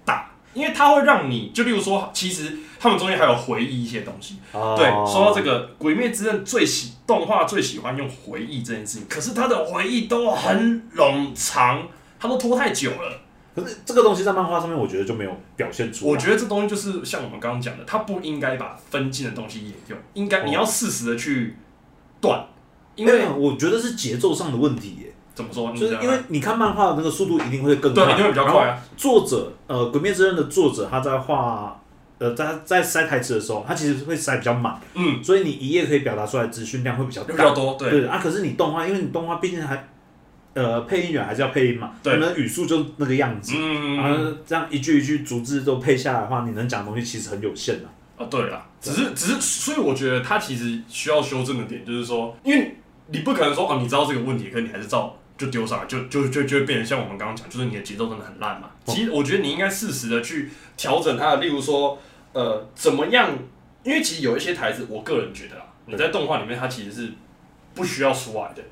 [0.05, 0.31] 打？
[0.55, 4.38] 因为它会让你就例如说，其实他们中间还有回忆一些东西。
[4.53, 11.87] 对，说到这个《鬼灭之刃》，最喜动画最喜欢用回忆这件事情，可是他的回忆都很冗长，
[12.18, 13.20] 他都拖太久了。
[13.55, 16.07] 可是这个东西在漫画上面，我觉得就没有表现出。
[16.07, 21.57] 我觉得这东西就是像我们刚刚讲的，它不应该把分镜的东西也用，应该你要适时的去
[22.21, 22.47] 断。
[22.95, 25.13] 因为我觉得是节奏上的问题耶。
[25.35, 25.73] 怎么说？
[25.73, 28.79] 就是因为你看漫画的那个速度一定会更快，一定会比较快啊。
[28.97, 31.81] 作者呃，《鬼灭之刃》的作者他在画
[32.19, 38.21] 呃在在塞台词的时候，他其实会塞比较满，嗯，所以你一页可以表达出来资讯量会比较比较多，对对啊。
[38.23, 39.89] 可是你动画，因为你动画毕竟还。
[40.55, 47.89] 呃，配音员还是要配音嘛，对，那语速就那个样子，嗯然后这样一句一句逐字都配下来的话，你能讲的东西其实很有限的。
[48.17, 58.69] 啊，对啦，只是只是，所以我觉得他其实需要修正的点就是说，因为你不可能说哦，你知道这个问题，可你还是照就丢上来，就就就就会变成像我们刚刚讲，就是你的节奏真的很烂嘛。
[58.87, 61.99] 其实我觉得你应该适时的去调整它，例如说，
[62.33, 63.31] 呃，怎么样？
[63.85, 67.13] 因为其实有一些台词，我个人觉得啊，你在动画里面它其实是
[67.75, 68.63] 不需要出来的。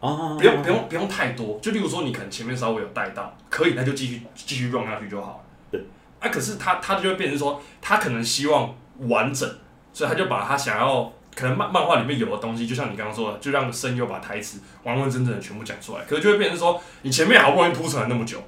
[0.00, 5.40] 哦，不用不用不用太多，就例如说你可能前面稍微有带到，可以那就继续继续 run 下去就好了。
[5.72, 5.84] 对，
[6.20, 8.74] 啊，可是他他就会变成说，他可能希望
[9.08, 9.48] 完整，
[9.92, 18.42] 所以他就把他想要可能漫漫画里面有的东西，就像你刚刚说的，就让声优把台词完完整整的全部讲出来，可是就会变成说，你前面好不容易铺陈了那么久。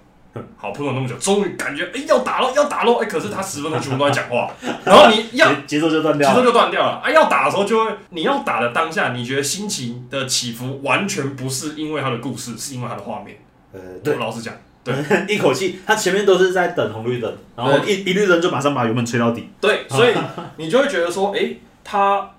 [0.56, 4.48] 好，铺了那么久，终于感觉哎要打了，要打了，哎，可是他十分钟全部都在讲话，
[4.84, 7.00] 然后你 要节奏就断掉，节奏就断掉了。
[7.02, 13.36] 哎，要打的时候就会，你要打的当下，你觉得心情的起伏完全不是因为他的故事，是因为他的画面。
[13.72, 14.94] 呃，对，老实讲，对，
[15.28, 19.48] 一口气，他前面都是在等红绿灯，然后一一绿灯就马上把油门吹到底。
[19.60, 20.14] 对，所以
[20.58, 22.30] 你就会觉得说，哎，他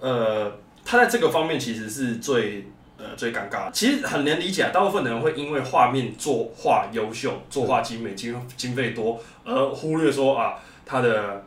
[0.00, 0.50] 呃，
[0.84, 2.66] 他在这个方面其实是最。
[3.02, 11.42] 呃，最尴尬，其实很能理解，大部分的人会因为画面作画优秀、作画精美、经经费多，而忽略说啊，他的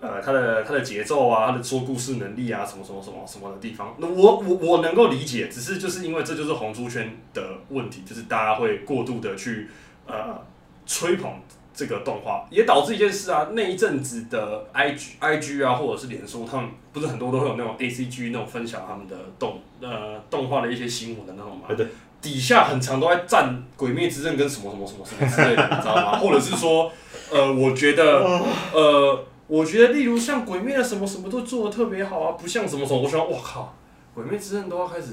[0.00, 9.68] 呃，他的他的节奏啊，他的说故事能力啊，什么什么什么什么的地方，那我我我能够理解，只是就是因为这就是红书圈的问题，就是大家会过度的去
[10.06, 10.40] 呃
[10.84, 11.30] 吹捧。
[11.78, 21.72] 这个动画也导致一件事啊，那一阵子的 I G I G 啊，或者是脸书，他们不是很多都会有那种 A C G 那种分享他们的动呃动画的一些新闻的那种嘛？
[21.76, 21.86] 对。
[22.20, 26.18] 底下很长都在赞《鬼灭之刃》跟什么什么什么什么之类的，你知道吗？
[26.18, 26.90] 或者是说，
[27.30, 28.24] 呃，我觉得，
[28.72, 33.72] 呃，我觉得例如像《鬼灭》的什么什么都做的特别好啊，不像什么什么，我想，我靠，
[34.16, 35.12] 《鬼灭之刃》都要开始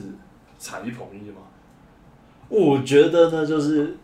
[0.58, 1.42] 踩一捧一的吗？
[2.50, 3.96] 我觉得呢，就是。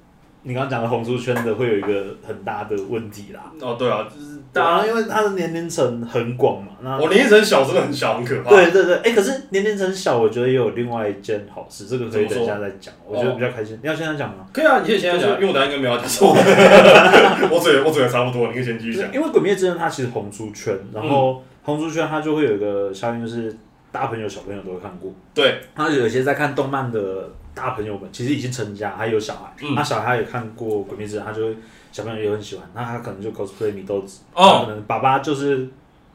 [0.44, 3.52] 你刚刚讲的红书圈的会有一个很大的问题啦。
[3.60, 6.72] 哦，对啊，就是当然，因为它的年龄层很广嘛。
[6.82, 8.50] 那我年龄层小，真的很小，很可怕。
[8.50, 12.92] 对对对，哎，可是年龄层小，我觉得也有另外一件好事，这个可以等一下再讲。
[13.06, 13.78] 我觉得比较开心。
[13.84, 14.48] 你要现在讲吗？
[14.52, 16.30] 可以啊，你可以现在讲，因为我等下应该没有讲错。
[16.34, 19.14] 我嘴我嘴也差不多，你可以先继续讲。
[19.14, 23.56] 因为《鬼灭之刃》它其实红书圈，然后红书圈它就会有一个效应，就是
[23.92, 25.14] 大朋友小朋友都会看过。
[25.36, 27.30] 对，它有些在看动漫的。
[27.54, 29.54] 大朋友们其实已经成家，还有小孩。
[29.76, 31.58] 那小孩也看过《鬼灭之刃》，他就会
[31.92, 32.68] 小朋友也很喜欢。
[32.74, 35.68] 那他可能就 cosplay 米豆子，哦可能爸爸就是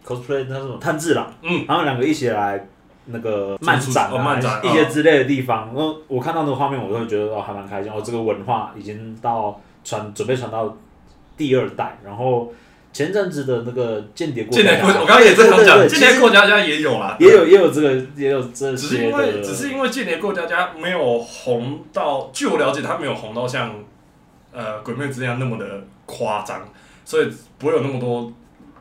[0.05, 1.33] cosplay 那种炭治郎。
[1.43, 2.67] 嗯，然后两个一起来
[3.07, 5.67] 那个漫展啊，一些之类的地方。
[5.67, 7.93] 然后我看到那个画面，我都会觉得哦，还蛮开心。
[7.93, 10.77] 哦，这个文化已经到传，准备传到
[11.37, 11.99] 第二代。
[12.05, 12.53] 然后。
[12.97, 18.89] 前阵子的那个间谍过家家，我刚刚也正常讲，间谍过家家也有啦，也有也有这个也有这些。
[18.89, 23.75] 只是因为只是因为间谍过家家没有红到，据我了解，他没有红到像
[24.51, 26.67] 呃鬼灭之刃那么的夸张，
[27.05, 27.29] 所以
[27.59, 28.33] 不会有那么多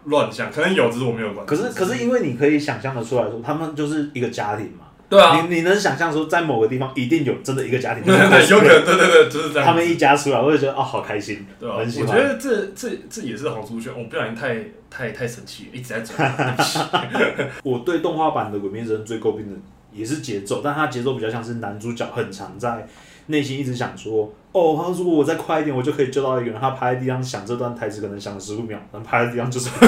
[0.05, 0.49] 乱象。
[0.49, 1.45] 可能有，只是我没有关。
[1.45, 9.65] 可是可是因为你可以想象的出来说，他们就是一个家庭嘛，对啊，你你能想象说，在某个地方一定有真的一个家庭，对 对对，有可能，对对对，就是这样。
[9.67, 11.77] 他们一家出来，我就觉得哦，好开心，对吧？
[11.77, 12.09] 很喜欢。
[12.09, 14.57] 我觉得这这这也是红猪圈，我不小心太
[14.89, 16.57] 太太生气，一直在转。
[17.63, 19.55] 我对动画版的《鬼灭之刃》最诟病的
[19.93, 22.87] 也是节奏，但他节奏比较像是男主角很常在
[23.27, 26.59] 内心一直想说，哦，他如果我再快一点，我就可以救到一个人。
[26.59, 29.69] 他趴在地上想这段台词，可能想了十五秒，然后趴在地上就是。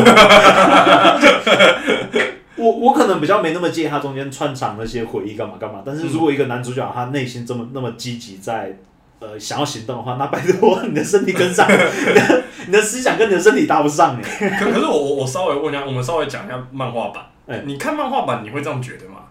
[2.57, 8.75] 我我可能比较没那么介意他中间串场那些回忆干嘛干嘛，但是如果一个男主角他内心这么那么积极在
[9.19, 11.75] 呃想要行动的话，那拜托你的身体跟上，你
[12.13, 14.49] 的你的思想跟你的身体搭不上哎。
[14.59, 17.23] 可可是我我我稍微问一下，我们稍微讲一下漫画版。
[17.47, 19.21] 哎，你看漫画版你会这样觉得吗？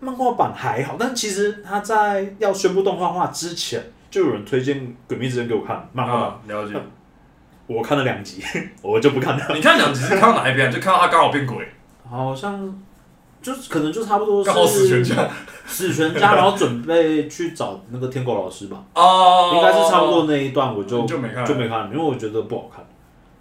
[0.00, 6.32] 漫画版还好，但其实他在要宣布动画化之前，就有人推荐《鬼灭之刃》给我看漫画版。
[6.48, 6.74] 了解。
[7.68, 8.42] 我看了两集，
[8.82, 9.44] 我就不看了。
[9.54, 10.70] 你看两集是看到哪一边？
[10.70, 11.66] 就看到他刚好变鬼。
[12.16, 12.82] 好像
[13.40, 15.28] 就是可能就差不多是死全家，
[15.66, 18.84] 死全家， 然后准备去找那个天狗老师吧。
[18.94, 22.84] 哦，应该是差不多那一段，我就就没看，就没看，因为我觉得不好看。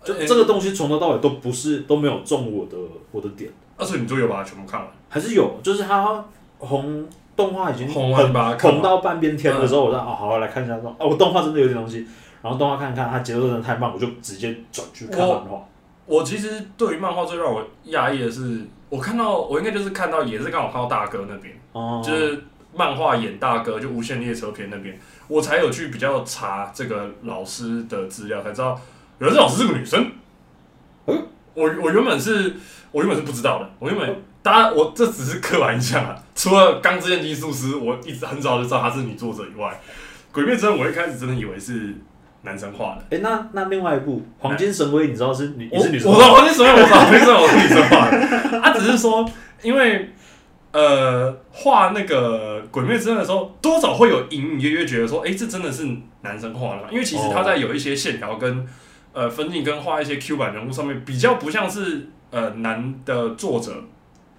[0.03, 2.75] 就这个东西从头到尾都不是都没有中我的
[3.11, 3.51] 我的点。
[3.77, 4.89] 而且你就有把它全部看完？
[5.09, 5.59] 还是有？
[5.61, 6.23] 就是它
[6.57, 7.05] 红
[7.35, 12.07] 动画已经红红到半边天的时候，我说哦，好来看一下说哦，我动画真的有点东西。
[12.41, 15.63] 然后动画看看，它节奏真的太慢，我就直接转去看漫画。
[16.11, 21.55] 我其实对于漫画最让我压抑的是，我看到我应该就是看到也是刚好看到大哥那边，
[22.03, 22.43] 就是
[22.75, 28.77] 漫画演大哥就无限列车篇那边，我才有去比较查这个老师的资料，才知道
[29.19, 30.11] 原来这老师是个女生。
[31.05, 32.55] 嗯，我我原本是
[32.91, 39.79] 我原本是不知道的，我原本大家我这只是刻板印象啊，除了《钢之炼金术师》，我一直很早就知道她是女作者以外，
[40.33, 41.95] 《鬼灭之刃》我一开始真的以为是。
[42.43, 46.11] 男生画的，哎，那那另外一部《黄金神威》，你知道是女，是女生？
[46.11, 48.61] 我知道《黄金神威》，我知道《黄金神威》我是女生画的。
[48.61, 49.29] 他只是说，
[49.61, 50.09] 因为
[50.71, 55.87] 呃，画那个《鬼灭之刃》的时候，多少会有隐隐约约觉得说，哎，这真的是
[56.21, 56.87] 男生画的嘛。
[56.89, 58.65] 因为其实他在有一些线条跟
[59.13, 63.83] 呃分镜跟画一些 Q 版人物上面，比较不像是呃男的作者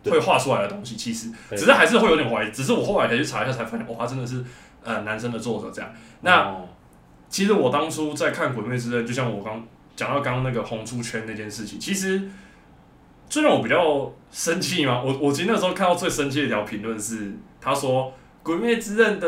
[0.06, 0.96] 会画出来的东西。
[0.96, 2.50] 其实只是还是会有点怀疑。
[2.50, 4.42] 只是我后来才去查一下，才发现，哇，他真的是
[4.82, 5.90] 呃男生的作者这样。
[6.22, 6.52] 那
[7.32, 9.66] 其实我当初在看《鬼灭之刃》，就像我刚
[9.96, 12.22] 讲到刚刚那个红出圈那件事情，其实
[13.26, 18.04] 最让我比较生气嘛，我我其实那时候看到最生气的一条评论是，他说
[18.42, 19.26] 《鬼灭之刃》的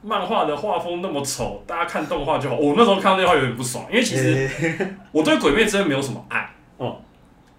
[0.00, 2.56] 漫画的画风那么丑，大家看动画就好。
[2.56, 4.48] 我那时候看到那话有点不爽，因为其实
[5.12, 6.96] 我对《鬼灭之刃》没有什么爱哦。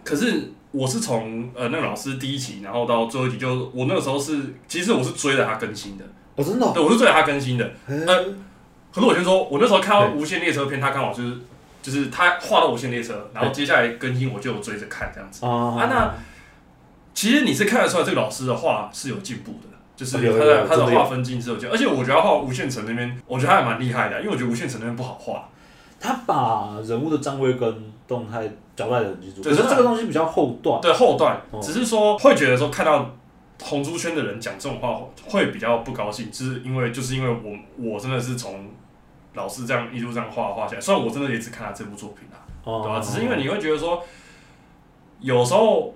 [0.03, 6.03] 可是我是从呃那个老师第一集，然后到最后一集，就我那个时候是其实我是追着他更新的。
[6.35, 6.73] 哦，真的？
[6.73, 7.71] 对，我是追着他更新的。
[7.87, 8.25] 呃。
[8.95, 11.37] 可是我先说，我那时候看到《无限列车片》，他刚好就是
[11.81, 15.45] 就是他画到《无限列车》，然后接下来更新我就追着看这样子。
[15.45, 15.85] 啊。
[15.89, 16.15] 那
[17.13, 25.49] 其实你是看得出来，这个老师的画是有进步的，就是他的他的画分镜是有进，而且我觉得画无限城那边，我觉得他还蛮厉害的，因为我觉得无限城那边不好画。
[25.99, 33.13] 他把人物的站位跟动态交代的很清楚，可是这个东西比较后段，对后段，只是说会觉得说看到
[33.61, 38.65] 红珠圈的人讲这种话会比较不高兴，就是因为就是因为我我真的是从。
[39.35, 42.99] 老师这样一路这样画画下来，虽然我真的也只看了这部作品啊，对吧？
[42.99, 44.01] 只是因为你会觉得说，
[45.19, 45.93] 有时候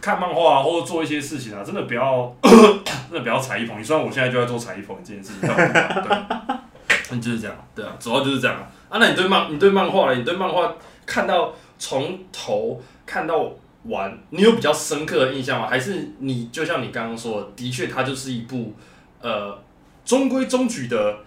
[0.00, 3.82] 看漫画啊或者做一些事情啊，真的不要， 真的不要踩一捧一。
[3.82, 8.56] 虽然我现在就在做踩一捧这件事情，对，就是这样，对啊，主要就是这样
[8.90, 8.98] 啊。
[8.98, 10.74] 那你对漫，你对漫画，你对漫画
[11.06, 13.50] 看到从头看到
[13.84, 15.66] 完，你有比较深刻的印象吗？
[15.66, 18.74] 还是你就像你刚刚说，的确它就是一部
[19.22, 19.58] 呃
[20.04, 21.25] 中规中矩的。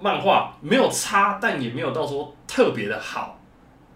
[0.00, 3.38] 漫画没有差，但也没有到说特别的好。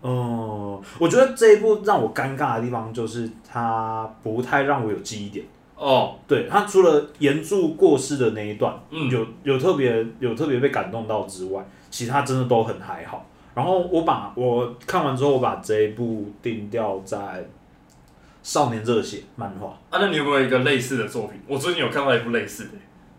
[0.01, 5.47] 哦，我觉得这一部让我尴尬的地方就是它不太让我有记忆点。
[5.77, 13.27] 哦，对，它除了原著过世的那一段，嗯，有有特别有特别被感动到之外，其他真的都很还好。
[13.55, 17.45] 然后我把我看完之后，我把这一部定掉在
[18.43, 19.69] 少年热血漫画。
[19.91, 21.41] 啊，那你有没有一个类似的作品？
[21.49, 22.71] 我最近有看到一部类似的。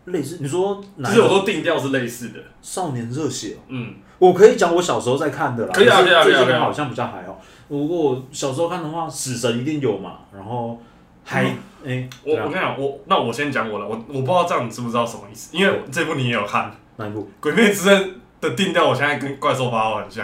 [0.06, 2.39] 类似，你说，其实我都定调是类似的。
[2.62, 5.72] 少年热血，嗯，我可以讲我小时候在看的啦。
[5.74, 7.41] 可以啊，可以啊，最近好像比较还好。
[7.68, 10.18] 如果我小时候看的话，死神一定有嘛。
[10.32, 10.80] 然后
[11.24, 11.44] 还，
[11.84, 15.50] 哎，我我跟你讲，我那我先讲我的，我我不知道这样你知不知道什么意思？
[15.58, 17.22] 因为这部你也有看，哪一部？
[17.39, 18.04] 《鬼灭之刃》
[18.39, 20.24] 的定调，我现在跟怪兽八号很像。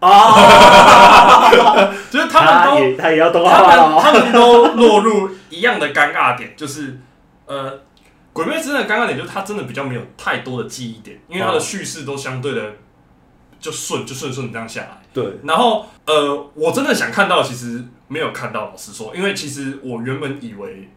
[0.00, 6.98] 啊，就是他们都，他也要动画他们他们都落入一样的尴尬点，就是
[7.46, 7.80] 呃。
[8.34, 12.72] 鬼灭之刃的尴尬点就是它真的比较没有太多的记忆点，因为它的叙事都相对的
[13.60, 15.00] 就顺就顺顺这样下来。
[15.14, 18.66] 对，然后呃，我真的想看到，其实没有看到。
[18.66, 20.90] 老实说，因为其实我原本以为，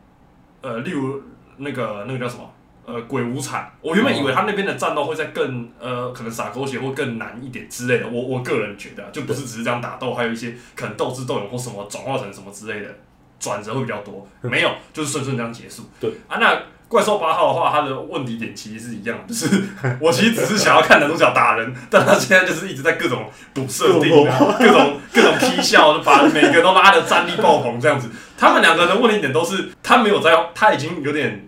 [0.61, 1.21] 呃，例如
[1.57, 2.51] 那个那个叫什么？
[2.87, 3.69] 呃，鬼舞惨。
[3.81, 8.07] 我原本以为他那边的战斗会在更呃，可能撒狗血或更难一点之类的。
[8.07, 12.89] 我我个人觉得，就不是只是这样打斗，还有一些可能斗智斗勇或什么转化成什么之类的
[13.37, 14.25] 转折会比较多。
[14.41, 15.83] 没有，就是顺顺这样结束。
[15.99, 19.63] 对啊，那怪兽八号的话，他的问题点其实是一样，就是
[20.01, 28.09] 我其实只是想要看男主角打人，但他现在就是一直在各种赌设定啊，各种各种踢笑，就把每个都拉的战力爆棚这样子。
[28.37, 31.43] 他们两个人的问题点都是他没有在，他已经有点。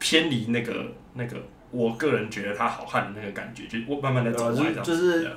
[0.00, 0.72] 偏离那个
[1.14, 1.36] 那个，
[1.72, 5.28] 我个人觉得他好看的那个感觉，就我慢慢的走出来，就是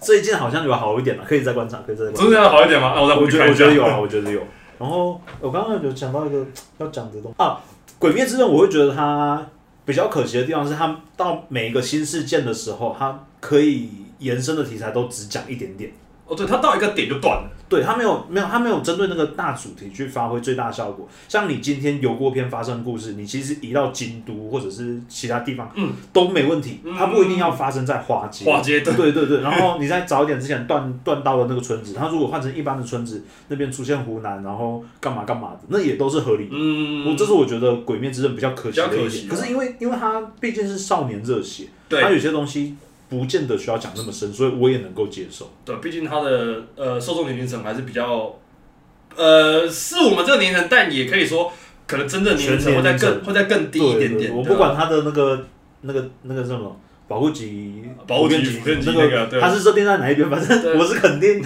[0.00, 2.22] 这一件好像有好一点了，可以再观察，可以再观察。
[2.24, 3.00] 真的好一点吗？
[3.00, 4.40] 我再我觉得我觉得有啊，我觉得有。
[4.76, 6.44] 然后我刚刚有讲到一个
[6.78, 7.46] 要讲的东西啊，
[7.98, 9.44] 《鬼灭之刃》，我会觉得它
[9.84, 15.90] 比较可惜的地方是，它到每一个新事件的时候，它可以延伸的题材都只讲一点点。
[16.28, 17.50] 哦，对，它到一个点就断了。
[17.68, 21.06] 对他没有没有他没有针对那个大主题去发挥最大效果。
[21.28, 26.80] 像你今天油锅篇发生故事，你其实移到京都或者是其他地方，嗯，都没问题。
[26.96, 28.50] 它不一定要发生在花街。
[28.50, 29.42] 花街对对对。
[29.42, 36.48] 然后你在早一点之前断断到了那个村子，它如果换成一般的村子，那边出现湖南，然后干嘛干嘛的，那也都是合理。
[36.50, 37.06] 嗯。
[37.06, 39.28] 我这是我觉得《鬼灭之刃》比较可惜的一点。
[39.28, 42.76] 可是因为因为它毕竟是少年热血，它有些东西。
[43.08, 45.50] 不见得需要讲那么深，所以我也能够接受。
[45.64, 48.38] 对，毕竟他的呃受众年龄层还是比较，
[49.16, 51.50] 呃，是我们这个年龄层，但也可以说，
[51.86, 54.36] 可能真正年龄层会在更会在更低一点点。
[54.36, 55.46] 我不管他的那个
[55.80, 60.28] 那个那个什么保护级保护级那个，他是设定在哪一边？
[60.28, 61.42] 反正我是肯定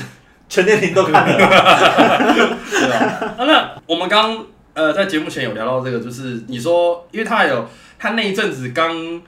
[0.48, 1.37] 全年龄都看的。
[1.37, 4.44] 对啊，那我们刚
[4.75, 7.68] 呃在节目前有聊到这个，就是你说，因为他有
[8.01, 9.22] 他那一阵子刚。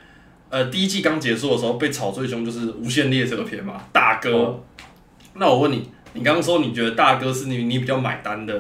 [0.55, 4.63] 呃，第一季刚结束的时候被炒最凶，就是《无限列车篇》嘛，大哥。
[5.35, 8.55] 那我问你，你刚刚说你觉得大哥是你你比较买单的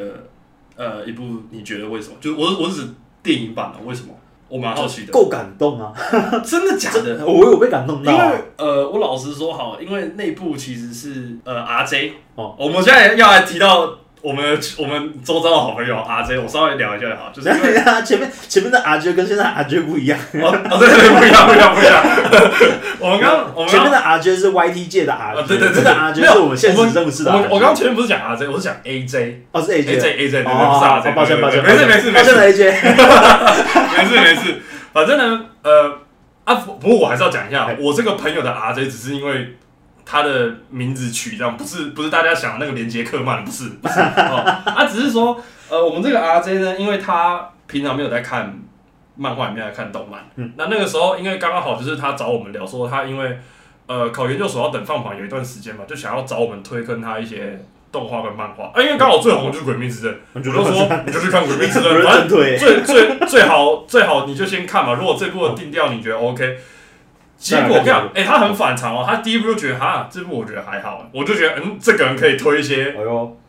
[0.74, 2.16] 呃一部，你觉得为什么？
[2.20, 4.09] 就我我是指电影版的，为什么？
[4.48, 5.12] 我蛮好奇的。
[5.12, 5.92] 够感动啊！
[6.44, 7.24] 真的假的？
[7.24, 8.12] 我有被感动到。
[8.12, 13.96] 因为呃，我老实说好，因为那部其实是呃 RJ 哦，我们现在要来提到。
[14.24, 17.50] 我们我们周遭的好朋友 RJ，我稍微聊一下就好，就是
[18.06, 22.02] 前面前面的 RJ 跟现在 RJ 不一样，哦哦对对不一样不一样不一样。
[22.98, 25.74] 我们刚我们前面的 RJ 是 YT 界的 RJ，对对对。
[25.74, 27.32] 这个 RJ 是我们现实认识的。
[27.32, 32.72] 我我刚刚前面不是讲 RJ，我是讲 AJ，哦是 AJ AJ AJ，对对不是 RJ，抱歉抱歉，没事没事没事，AJ，
[33.92, 34.62] 没事没事，
[34.94, 35.98] 反正呢呃
[36.44, 39.56] 啊不不过我还是要讲一下，我这个朋友的 RJ 只是因为。
[40.06, 48.54] 他的名字取这样不是不是大家想的那个连杰克曼不是 不是哦，他只是说呃我们这个 RJ 呢，因为他平常没有在看
[49.16, 53.38] 漫画，也没有在看动漫，嗯，那那个时候因为刚刚好就是他找我们聊说他因为
[53.86, 60.62] 呃考研究所要等放榜有一段时间嘛，就想要找我们推坑他一些动画跟漫画，啊因为刚好最红就是鬼灭之刃，我就说
[61.06, 66.58] 你就去看鬼灭之刃， 反正最最 最好最好你就先看嘛，如果这部定调你觉得 OK。
[67.37, 69.05] 结果这样，哎，他很反常哦。
[69.07, 72.94] 他第一部就觉得，哈，这部我觉得还好，我就觉得，嗯，这个人可以推一些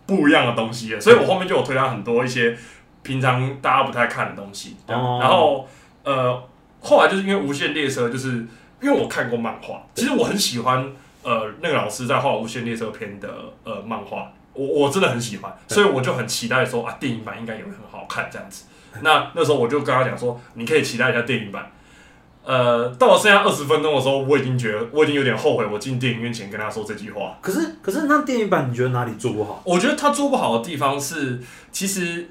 [0.06, 1.00] 不一样的东西。
[1.00, 2.58] 所以我后面就有推他很多一些
[3.04, 4.76] 平常大家不太看的东西。
[4.88, 5.68] 哦然后，
[6.04, 6.44] 呃，
[6.82, 8.46] 后来就是因为《无限列车》，就是
[8.82, 10.86] 因为我看过漫画，其实我很喜欢，
[11.24, 13.30] 呃，那个老师在画《无限列车篇》的
[13.64, 18.66] 呃漫画，我我真的很喜欢，所以我就很期待说啊，电影版应该也会很好看这样子。
[19.02, 21.72] 那那时候我就跟他讲说，你可以期待一下电影版。
[22.46, 27.36] 呃，到了剩下二十分钟的时候，我已经觉得我已经有点后悔，我进电影院前跟他说这句话。
[27.42, 29.60] 可是，可是那电影版你觉得哪里做不好？
[29.66, 32.30] 我觉得他做不好的地方是，其实，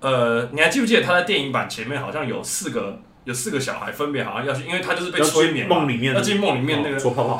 [0.00, 7.38] 呃，你还记不记得他在电影版前面好像有四个有四个小孩，分别好像要去，因为他就是被催眠梦里面要进梦里面那个做泡泡。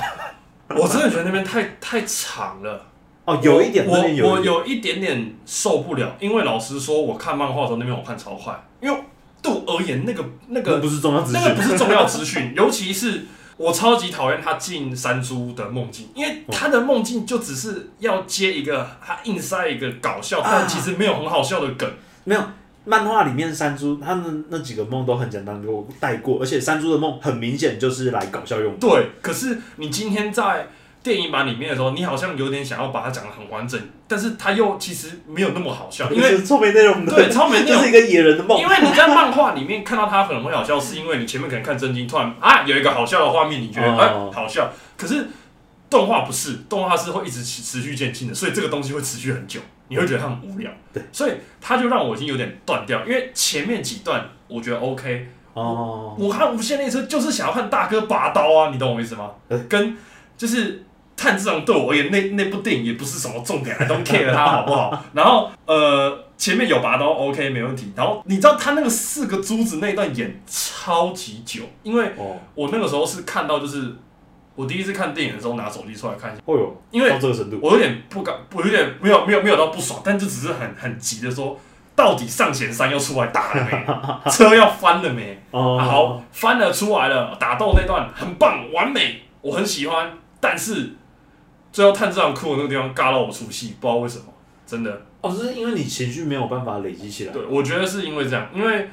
[0.77, 2.88] 我真的觉得那边太太长了。
[3.25, 3.96] 哦，有一点，我
[4.29, 8.98] 我有一点点受不了，因为老实说，我看漫画的时候那边我看超快，因为。
[9.42, 12.55] 对我而言，那个那个不是重要资讯，那个不是重要资讯。
[12.57, 13.26] 尤其是
[13.57, 21.90] 我超级讨厌他进山猪的梦境，因为他的梦境就只是要接一个，他硬塞一个搞笑，但其实没有很好笑的梗。
[22.24, 22.42] 没有
[22.85, 26.38] 漫画里面山猪他们那几个梦都很简单，给我带过。
[26.40, 28.77] 而且山猪的梦很明显就是来搞笑用。
[28.79, 30.69] 对，可是你今天在。
[31.03, 37.11] 电影版里面的时候，你好像有点想要把它讲的很完整，但是它又其实没有那么好笑，因为超没内容的。
[37.17, 38.57] 对，超没内容，就是一个野人的梦。
[38.61, 44.71] 因为你在漫画里面看到它可能会好笑，是因为你前面可能看真经，突然啊有一个好笑的画面，你觉得哎好笑。
[44.96, 45.27] 可是
[45.90, 50.71] 动画不是，动画是会一直持持续渐进的，所以这个东西会持续很久，你会觉得它很无聊。
[50.92, 59.33] 对，所以它就让我已经有点断掉，因为前面几段我觉得 OK 哦，我看无限列车就是想要看大哥拔刀啊，你懂我意思吗？
[59.69, 59.96] 跟
[60.38, 60.85] 就是。
[61.23, 65.04] 探这种对我而言，那那部电影也不是什么重点，I don't care 它好不好？
[65.14, 67.92] 然后呃，前面有拔刀，OK，没问题。
[67.94, 72.10] 然后你知道他那个四个珠子那一段演超级久，因为
[72.56, 73.94] 我那个时候是看到，就是
[74.56, 76.42] 我第一次看电影的时候拿手机出来看一下。
[76.44, 81.56] 哦哟，因为到这个程度，我有点不敢，我有点没有没有没有到不爽，但就只是很很急的说，
[81.94, 83.87] 到底上弦三要出来打了没？
[84.31, 85.40] 车要翻了没？
[85.52, 90.10] 好，翻了出来了，打斗那段很棒，完美，我很喜欢。
[90.40, 90.96] 但是
[91.73, 94.25] 最后探长哭的那个地方，尬到我出戏，不知道为什么，
[94.66, 95.02] 真的。
[95.23, 97.33] 哦，是因为你情绪没有办法累积起来。
[97.33, 98.90] 对，我觉得是因为这样，因为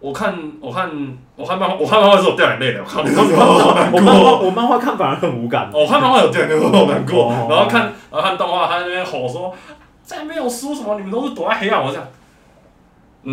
[0.00, 0.90] 我看，我看，
[1.36, 2.80] 我看漫画，我看漫画是有掉眼泪的。
[2.82, 5.70] 我看我漫画，我漫画看反而很无感。
[5.72, 7.32] 我看漫画有掉眼泪，我好难过。
[7.48, 9.54] 然后看，然后看动画，他在那边吼说
[10.04, 12.06] ：“再没有输什么，你们都是躲在黑暗。”我这样，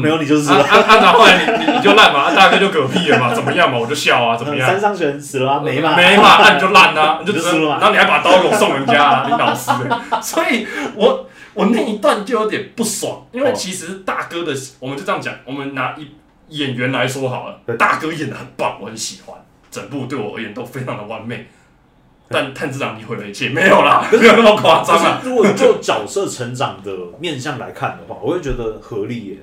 [0.02, 0.52] 没有你就是。
[0.52, 0.96] 啊啊！
[0.98, 3.78] 然后来你你你就烂嘛，大哥就嗝屁了嘛， 怎么样嘛？
[3.78, 4.68] 我就笑啊，怎么样？
[4.68, 5.96] 三上玄死了没嘛？
[5.96, 6.38] 没嘛？
[6.41, 7.78] 那 你就烂啊，你就输了嘛。
[7.80, 9.72] 然后你还把刀给我送人家，你老师。
[10.22, 11.28] 所以我。
[11.56, 16.08] 我那一段就有点不爽，因为其实大哥的，我们就这样讲，我们拿一
[16.48, 19.38] 演员来说好了，大哥演的很棒，我很喜欢，
[19.70, 21.48] 整部对我而言都非常的完美。
[22.30, 25.21] 但探知长你毁了一切，没有啦， 没有那么夸张啊。
[25.24, 29.38] 如果就角色成长的面向来看的话，我会觉得合理耶。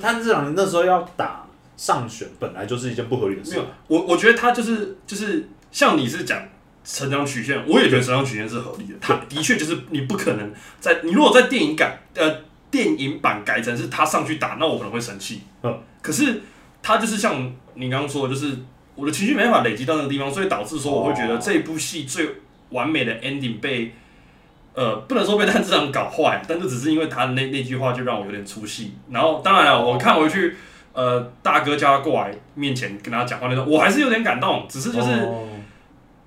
[0.00, 1.46] 探知长那时候要打
[1.76, 3.52] 上选，本来就是一件不合理的事。
[3.52, 6.40] 没有，我我觉得他就是就是像你是讲。
[6.84, 8.94] 成长曲线，我也觉得成长曲线是合理的。
[9.00, 12.38] 他的确就是你不可能在你如果在电影改呃
[12.72, 15.42] 电影版改成是他上去打，那我可能会生气。
[15.62, 16.42] 嗯，可是
[16.82, 18.56] 他就是像你刚刚说的，就是
[19.02, 22.28] 我的情绪没办法累积到那个地方，所以导致说我会觉得这部戏最
[22.68, 23.92] 完美的 ending 被
[24.74, 28.94] 呃不能说被炭治郎搞坏，但是只是因为他的那那句话就让我有点出戏。
[29.10, 30.54] 然后当然了，我看回去
[30.92, 35.28] 呃大哥叫他过来面前跟他讲话那种，我还是有点感动，只是就是。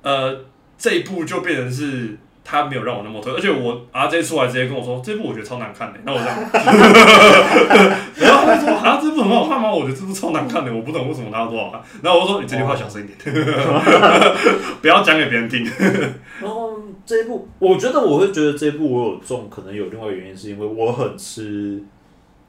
[0.02, 0.46] 呃，
[0.78, 2.16] 这一部就变成是
[2.48, 6.00] 他没有让我那么推，而且我 RJ 出来直接跟我说，这部我觉得超难看的。
[6.06, 6.38] 那我这样，
[8.18, 9.74] 然后他说啊，这部很好看吗？
[9.74, 11.82] 我觉得这部超难看的，我不懂为什么他要多好看。
[12.04, 13.18] 然后我说你这句话小声一点，
[14.82, 15.66] 不要讲给别人听。
[16.40, 21.84] 然后这一部，我觉得我会觉得这一部我有中，可能有另外原因，是因为我很吃。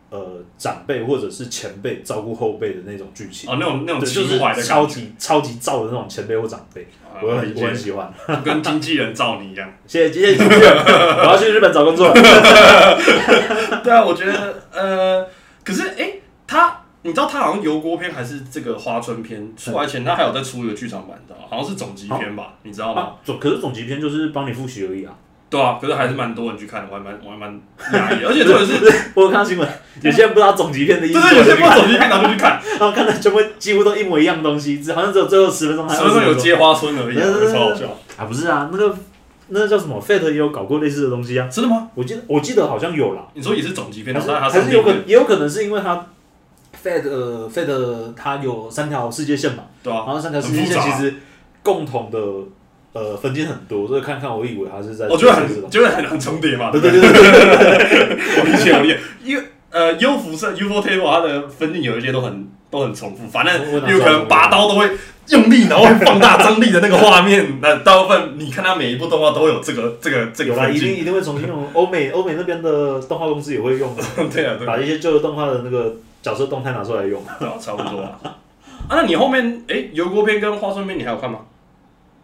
[0.08, 6.86] 呃，长辈或者是前辈照顾后辈的那种剧情哦，那种那种就是超级超级照的那种前辈或长辈，
[7.20, 8.12] 我很我很喜欢，
[8.44, 9.68] 跟经纪人照你一样。
[9.86, 10.76] 谢谢谢纪人，
[11.18, 12.12] 我要去日本找工作。
[13.82, 15.26] 对啊，我觉得呃，
[15.64, 16.12] 可是哎，
[16.46, 22.54] 他你知道他好像油锅篇还是这个花春篇出来前，他还有在出一个剧场版的，好像是总集篇吧？
[22.62, 23.14] 你知道吗？
[23.24, 25.12] 总可是总集篇就是帮你复习而已啊。
[25.48, 27.60] 对啊，可是还是蛮多人去看的，我还蛮我还蛮
[27.92, 29.68] 压抑， 而且特别是，我有看到新闻，
[30.02, 37.16] 有些人不知道总集片的意思，对，有些不知道总集片，然后就去看， 然后看的全部几乎都一模一样的东西，只好像只有最后十分钟，十分钟有接花村而已，
[37.52, 37.86] 超好笑
[38.16, 38.24] 啊！
[38.26, 38.98] 不是啊，那个
[39.48, 41.46] 那个叫什么？Fate 也有搞过类似的东西啊？
[41.48, 41.88] 真的吗？
[41.94, 43.22] 我记得我记得好像有啦。
[43.34, 46.06] 你说也是总集片，还是还是有可也有可能是因为它
[46.82, 49.62] Fate 呃 Fate 它有三条世界线嘛？
[49.84, 51.14] 对啊，然后三条世界线其实
[51.62, 52.18] 共同的。
[52.96, 56.70] 呃，分镜很多，所以看看我以为他是在，我觉得很，觉得很很重叠嘛。
[56.70, 63.54] 对对对对对，我理解我理解，因为呃，U 辐射 U f o Table 它的分镜有一些都很都很重复，反正
[63.86, 64.90] 有可能拔刀都会
[65.28, 67.58] 用力，然后放大张力的那个画面。
[67.60, 71.68] 那大部分你看它每一部动画都有这个这个这个分镜，一定一定会重新用。
[71.74, 73.94] 欧美欧美那边的动画公司也会用，
[74.32, 78.18] 对啊，把一些旧的动画的那个角色动态拿出来用，对啊，差不多啊。
[78.22, 78.32] 啊，
[78.88, 81.40] 那你后面哎，油锅片跟花生片你还有看吗？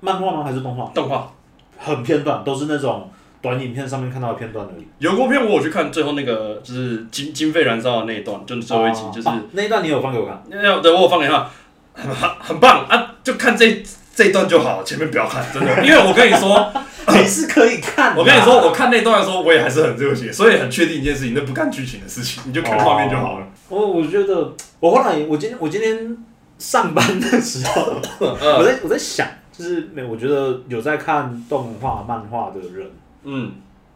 [0.04, 0.42] 漫画吗？
[0.42, 0.90] 还是动画？
[0.92, 1.32] 动画，
[1.78, 3.08] 很片段，都是那种
[3.40, 4.84] 短影片上面看到的片段而已。
[4.98, 10.42] 有过片我有去看最后那个，就是经经费燃烧的那一段，就是最后一集，就是那一段你有放给我看？
[10.50, 11.48] 有，对我有放给他，
[11.94, 13.14] 很很棒啊！
[13.22, 13.80] 就看这
[14.12, 15.70] 这一段就好，前面不要看，真的。
[15.86, 16.72] 因为我跟你说，
[17.06, 18.16] 你是可以看。
[18.16, 23.46] 我跟你说，我看那段的时候，我也还是很热血，所以很确定一件事情，那不看剧情的事情，你就看画面就好了。
[23.68, 26.16] 我我觉得，我后来我今天我今天
[26.58, 29.26] 上班的时候，我在我在想。
[29.52, 32.90] 就是每我觉得有在看动画漫画的人，
[33.24, 33.52] 嗯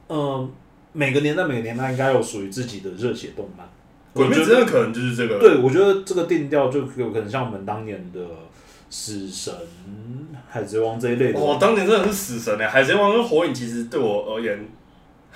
[0.08, 0.50] 嗯，
[0.92, 3.66] 每个年代每个年代应该有属于自己的热血动漫。
[4.12, 5.38] 鬼灭之刃可能就是这个。
[5.38, 8.20] 对，我觉得这个定调就有可能像我们当年的
[8.90, 9.52] 死神、
[10.48, 11.40] 海贼王这一类的。
[11.40, 12.68] 哦，当年真的是死神哎！
[12.68, 14.58] 海贼王跟火影其实对我而言。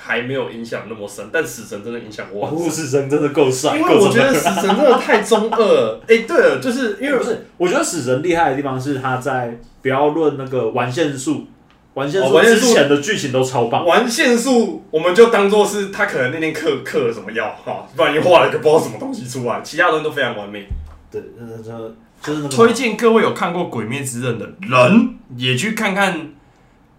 [0.02, 2.50] 还没有影响那么深，但死神真的影响我。
[2.70, 6.00] 死神真的够帅，因为我觉得死神真的太中二。
[6.08, 11.46] 哎，对了，就是因为不是，我觉得死神厉害的地方是他在不要论那个完线术，
[11.92, 13.84] 完线术之前的剧情都超棒。
[13.84, 20.66] 完线术我们就当做是他可能那天嗑嗑了什么药哈，不然又画了一个不知道什么东西出来，其他东西都非常完美。
[21.12, 21.22] 对，
[21.62, 21.92] 这
[22.22, 26.32] 这就是推荐各位有看过《鬼灭之刃》的人也去看看，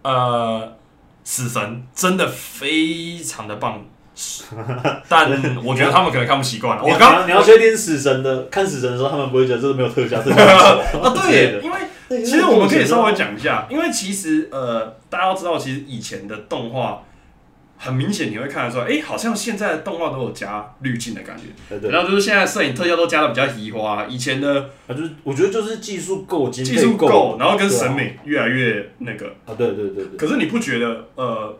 [0.03, 0.77] 呃。
[1.23, 3.83] 死神真的非常的棒，
[5.07, 5.29] 但
[5.63, 6.83] 我觉得他们可能看不习惯了。
[6.83, 10.77] 我刚你要确定死神的看死神的时候，他们不会觉得这是没有特效，这是啊，
[11.27, 17.03] 对，因为其实我们可以稍微讲一下，因为其实呃，大家都知道，其实以前的动画
[17.83, 30.15] 很明显你会看得出来，哎，好像现在的动画都有加滤镜的感觉，然后就是现在摄影特效都加的比较移花，以前的啊，就是我觉得就是技术够，技术够，然后跟审美越来越那个啊，对对对对。
[30.15, 31.57] 可是你不觉得呃？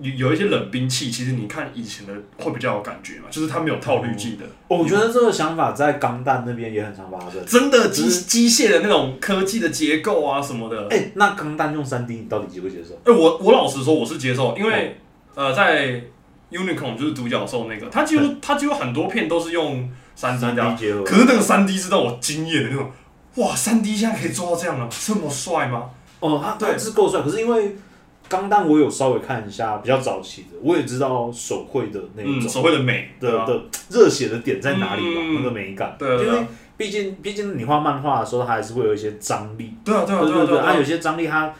[0.00, 4.44] 有有一些冷兵器，其实你看以前的会比较有感觉嘛，就是它没有套滤镜的。
[4.66, 7.44] 我觉得这个想法在钢弹那边也很常发生。
[7.44, 10.88] 真的机机械的那种科技的结构啊什么的。
[10.88, 12.94] 哎，那钢弹用三 D，你到底接不接受？
[13.04, 14.96] 哎，我我老实说，我是接受，因为
[15.34, 16.02] 呃，在
[16.50, 21.02] Unicorn 就是独角兽那个，它几乎它几乎很多片都是用三 D 结合。
[21.02, 22.90] 可是那个三 D 是让我惊艳的那种，
[23.36, 25.90] 哇，三 D 现在可以做到这样了，这么帅吗？
[26.20, 27.76] 哦，它对是够帅，可是因为。
[28.28, 35.94] 钢弹我有稍微看一下，比较早期的，我也知道手绘的那种手绘的美的的热血的点在哪里吧，那个美感。
[35.98, 36.46] 对因为
[36.78, 39.74] 毕竟毕竟你画漫画的时候，它还是会有一些张力。
[39.84, 41.52] 对啊对啊对对，它有些张力，它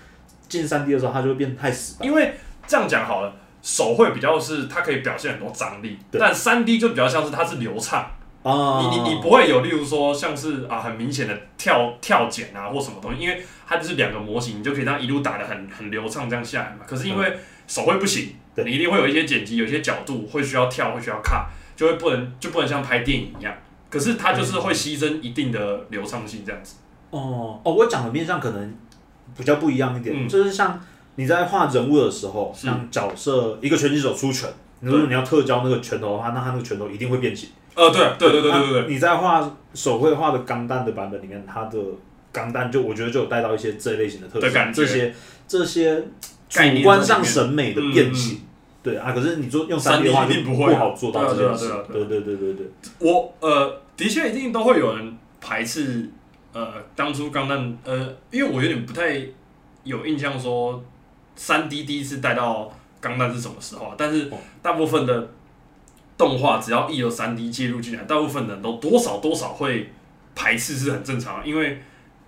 [0.49, 2.09] 进三 D 的时候，它就会变太死板。
[2.09, 2.33] 因为
[2.67, 8.11] 这样讲好了，手绘比较是它可以表现很多张力，但三 D 就比较像是它是流畅。
[8.45, 8.51] 你
[8.99, 16.85] 你你不会有，例如说像是啊很明显的跳跳剪啊或什么东西，因为它就是两个模型，你就可以这样一路打的很很流畅这样下来嘛。
[16.85, 17.39] 可是因为
[17.69, 23.55] 手绘不行，你一定会有一些剪辑，有些角度会需要跳，会需要卡，就会不能就不能像拍电影一样。
[23.89, 26.79] 可是它就是会牺牲一定的流畅性这样子。
[27.11, 28.77] 哦哦，我讲的面上可能
[29.37, 30.81] 比较不一样一点，就是像
[31.17, 34.49] 你在画人物的时候，像角色一个拳击手出拳，
[34.81, 37.51] 如果你要特教那个拳头的话，那他那个拳头一定会变形。
[37.75, 41.79] 呃，对，对，对，对，对，对，你在画手绘画的钢弹的版本里面，它的
[42.31, 45.15] 钢弹就我觉得就有带到一些这类型的特色，这些
[45.49, 46.03] 这些
[46.49, 48.43] 主观上审美的变形，
[48.83, 49.13] 对啊。
[49.13, 52.67] 可是你做用三 D 画就不好做到这件事，对，对，对，对，对。
[52.99, 56.11] 我呃，的确一定都会有人排斥
[56.53, 59.19] 呃，当初钢弹呃，因为我有点不太
[59.85, 60.85] 有印象说
[61.37, 64.31] 三 D 第一次带到钢弹是什么时候啊，但是
[64.61, 65.29] 大部分的。
[66.15, 69.91] 动画只要一有三 D 介入进来，大部分人都多少多少会
[70.37, 71.47] 排斥，是很正常的。
[71.47, 71.83] 因为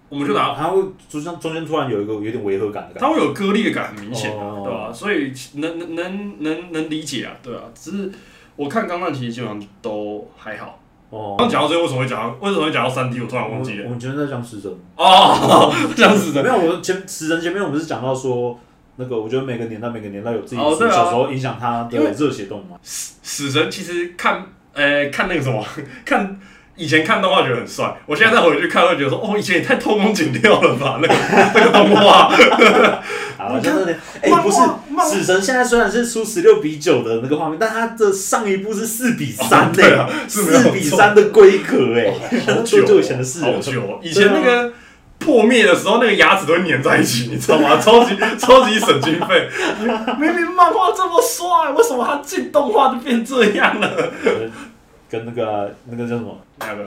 [0.09, 4.91] 我们就拿它会就像中间突然有一个有点违和感的感觉，它会有割裂感，很明显的，对吧？
[4.93, 7.61] 所以能能能能能理解啊，对啊。
[7.73, 8.11] 只是
[8.57, 10.81] 我看钢弹其实基本上都还好。
[11.11, 13.21] 哦，刚讲到这，为什么会讲到为什么会讲到三 D？
[13.21, 13.85] 我突然忘记了。
[13.85, 16.57] 我们前面在讲死神哦，讲死神没有？
[16.57, 18.59] 我前死神前面我们是讲到说。
[18.97, 22.79] 那个，我觉得每个年代每个年代有自己小时候影响他的热血动漫。
[22.83, 25.65] 死死神其实看，呃，看那个什么，
[26.07, 26.39] 看
[26.77, 31.15] 以前看动画觉得很帅，我现在再回去看会觉得说，哦，以前也太偷工减料了吧，那个
[31.55, 32.29] 那个动画。
[33.37, 34.59] 好，真的，哎，不是
[35.11, 42.15] 死神现在虽然是出十六比九的那个画面，但它的上一部是四比三的，四比三的规格，哎，
[42.47, 44.73] 好久以前的事，好久，以前那个。
[45.25, 47.79] 破灭的时候，那个牙齿都会粘在一起， 你知道吗？
[47.81, 49.49] 超级超级省经费。
[50.21, 53.91] 明明漫画这么帅，为什么他进动画就变这样了？
[55.09, 56.37] 跟那个那个叫什么？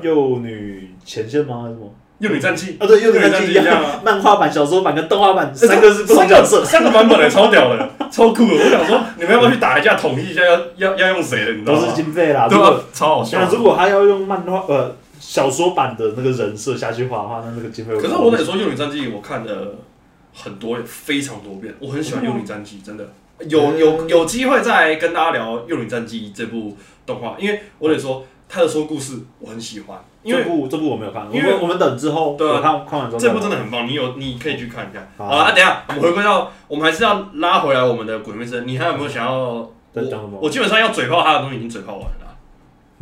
[0.01, 1.63] 幼女前线吗？
[1.63, 1.89] 还是什么？
[2.19, 2.75] 幼女战记？
[2.79, 3.81] 啊，对，幼女战记一样。
[4.03, 8.53] 漫画版、小说版跟动画版三个是不同角色，三个版本的超屌的，超酷的。
[8.55, 10.41] 我想说，你们要不要去打一架，统一一下，
[10.77, 11.51] 要要要用谁的？
[11.53, 11.79] 你知道吗？
[11.81, 12.73] 都是经费啦，对吧？
[12.91, 13.39] 超好笑。
[13.51, 14.95] 如果他要用漫画，呃。
[15.28, 17.93] 小说版的那个人设下去画的话，那那个经费。
[17.97, 19.75] 可是我得说，《幼女战记》我看了
[20.34, 21.75] 很多，非常多遍。
[21.80, 23.05] 我很喜欢《幼女战记》，真的
[23.49, 29.99] 有有有机会再跟大家聊《幼女战记》这部动画，因为我得说，他的说故事我很喜欢。
[30.23, 35.05] 因为这部这部我没有看，因为我们等之后对看看完之后，这部真的很棒，你有你可以去看一下。
[35.17, 38.65] 好了，等下我们回归到，我们还是要拉回来我们的鬼灭之刃。
[38.65, 39.69] 你还有没有想要？
[39.93, 42.26] 我我基本上要嘴炮他的东西已经嘴炮完了。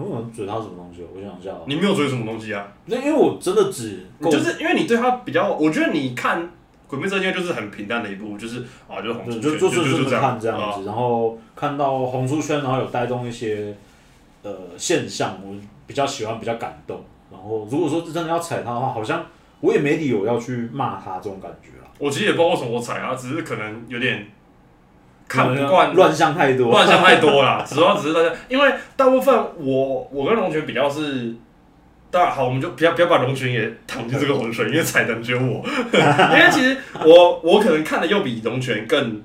[0.03, 1.05] 我追他什么东西？
[1.15, 1.51] 我想一下。
[1.67, 2.67] 你没有追什么东西啊？
[2.85, 6.43] 那因为我真的只就是因为你对他比较，我觉得你看
[6.87, 13.73] 《鬼灭之刃》就是很平淡的一部，就是啊，就是红就就就就看这样子，然后看到红书圈，然后有带动一些
[14.43, 15.55] 呃现象，我
[15.87, 17.01] 比较喜欢，比较感动。
[17.31, 19.25] 然后如果说真的要踩他的话，好像
[19.61, 21.87] 我也没理由要去骂他这种感觉了。
[21.99, 24.27] 我其实也不知道为什么我踩他，只是可能有点。
[25.27, 27.63] 看不惯乱象太多，乱象太多了。
[27.67, 31.33] 主要只是大家，因为大部分我我跟龙泉比较是，
[32.11, 35.65] 大好，我们就不要不要把龙泉也躺进这个浑水，因为才能只有我。
[35.91, 39.21] 因为其实我我可能看的又比龙泉更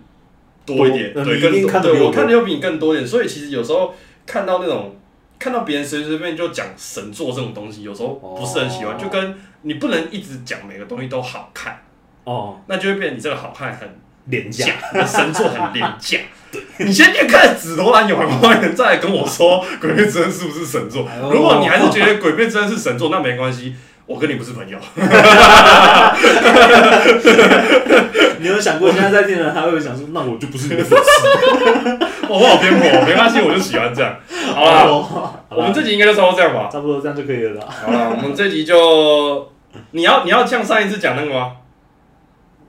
[0.65, 1.83] 多一点，对，更多。
[1.83, 3.95] 对，我看的又比你更多一点，所以其实有时候
[4.27, 4.97] 看到那种
[5.39, 8.99] 看到别人随随便就讲神作这种东西，有时候不是很喜欢。
[8.99, 11.79] 就跟你不能一直讲每个东西都好看
[12.25, 13.87] 哦，那就会变你这个好看很。
[14.31, 14.67] 廉价，
[15.07, 16.19] 神作很廉价。
[16.79, 21.07] 你先去看《紫罗兰永恒花园》，再来跟我说《鬼灭之刃》是不是神作。
[21.31, 23.75] 如果你还是觉得《鬼灭之刃》是神作，那没关系，
[24.07, 24.77] 我跟你不是朋友。
[28.41, 31.13] 你有想过，现在在听的人他会想说，那我就不是你的粉丝。
[32.29, 34.17] 我好偏颇，没关系，我就喜欢这样。
[34.55, 36.69] 好了，我们这集应该就差不多这样吧。
[36.73, 37.61] 差不多这样就可以了。
[37.69, 39.53] 好了，我们这集就
[39.93, 41.53] 你要你要像上一次讲那个吗？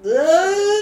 [0.04, 0.10] 呃，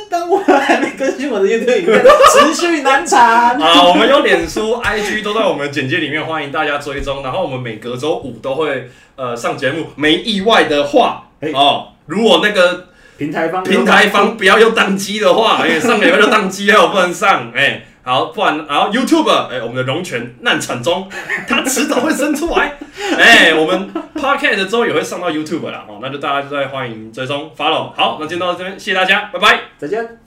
[0.09, 2.01] 当我还没更新我的 YouTube 影片，
[2.31, 3.59] 持续难产。
[3.61, 7.21] 啊，我们有脸书、IG 都在我们简介里面，欢迎大家追踪。
[7.21, 17.85] 然后我们每隔周五都会呃上节目，没意外的话，哦，如果那个平台方平台方不要又宕机的话，哎，上个月就宕机了，我不能上，哎。
[18.09, 21.07] 好，不然，然后 YouTube，哎，我们的龙泉难产中，
[21.47, 22.73] 它迟早会生出来。
[23.15, 27.91] 哎，我们 Podcast 之后也会上到 YouTube 啦，哦，那就大家就在欢迎追踪 follow。
[27.93, 30.19] 好，那今天到这边，谢谢大家，拜拜，再见。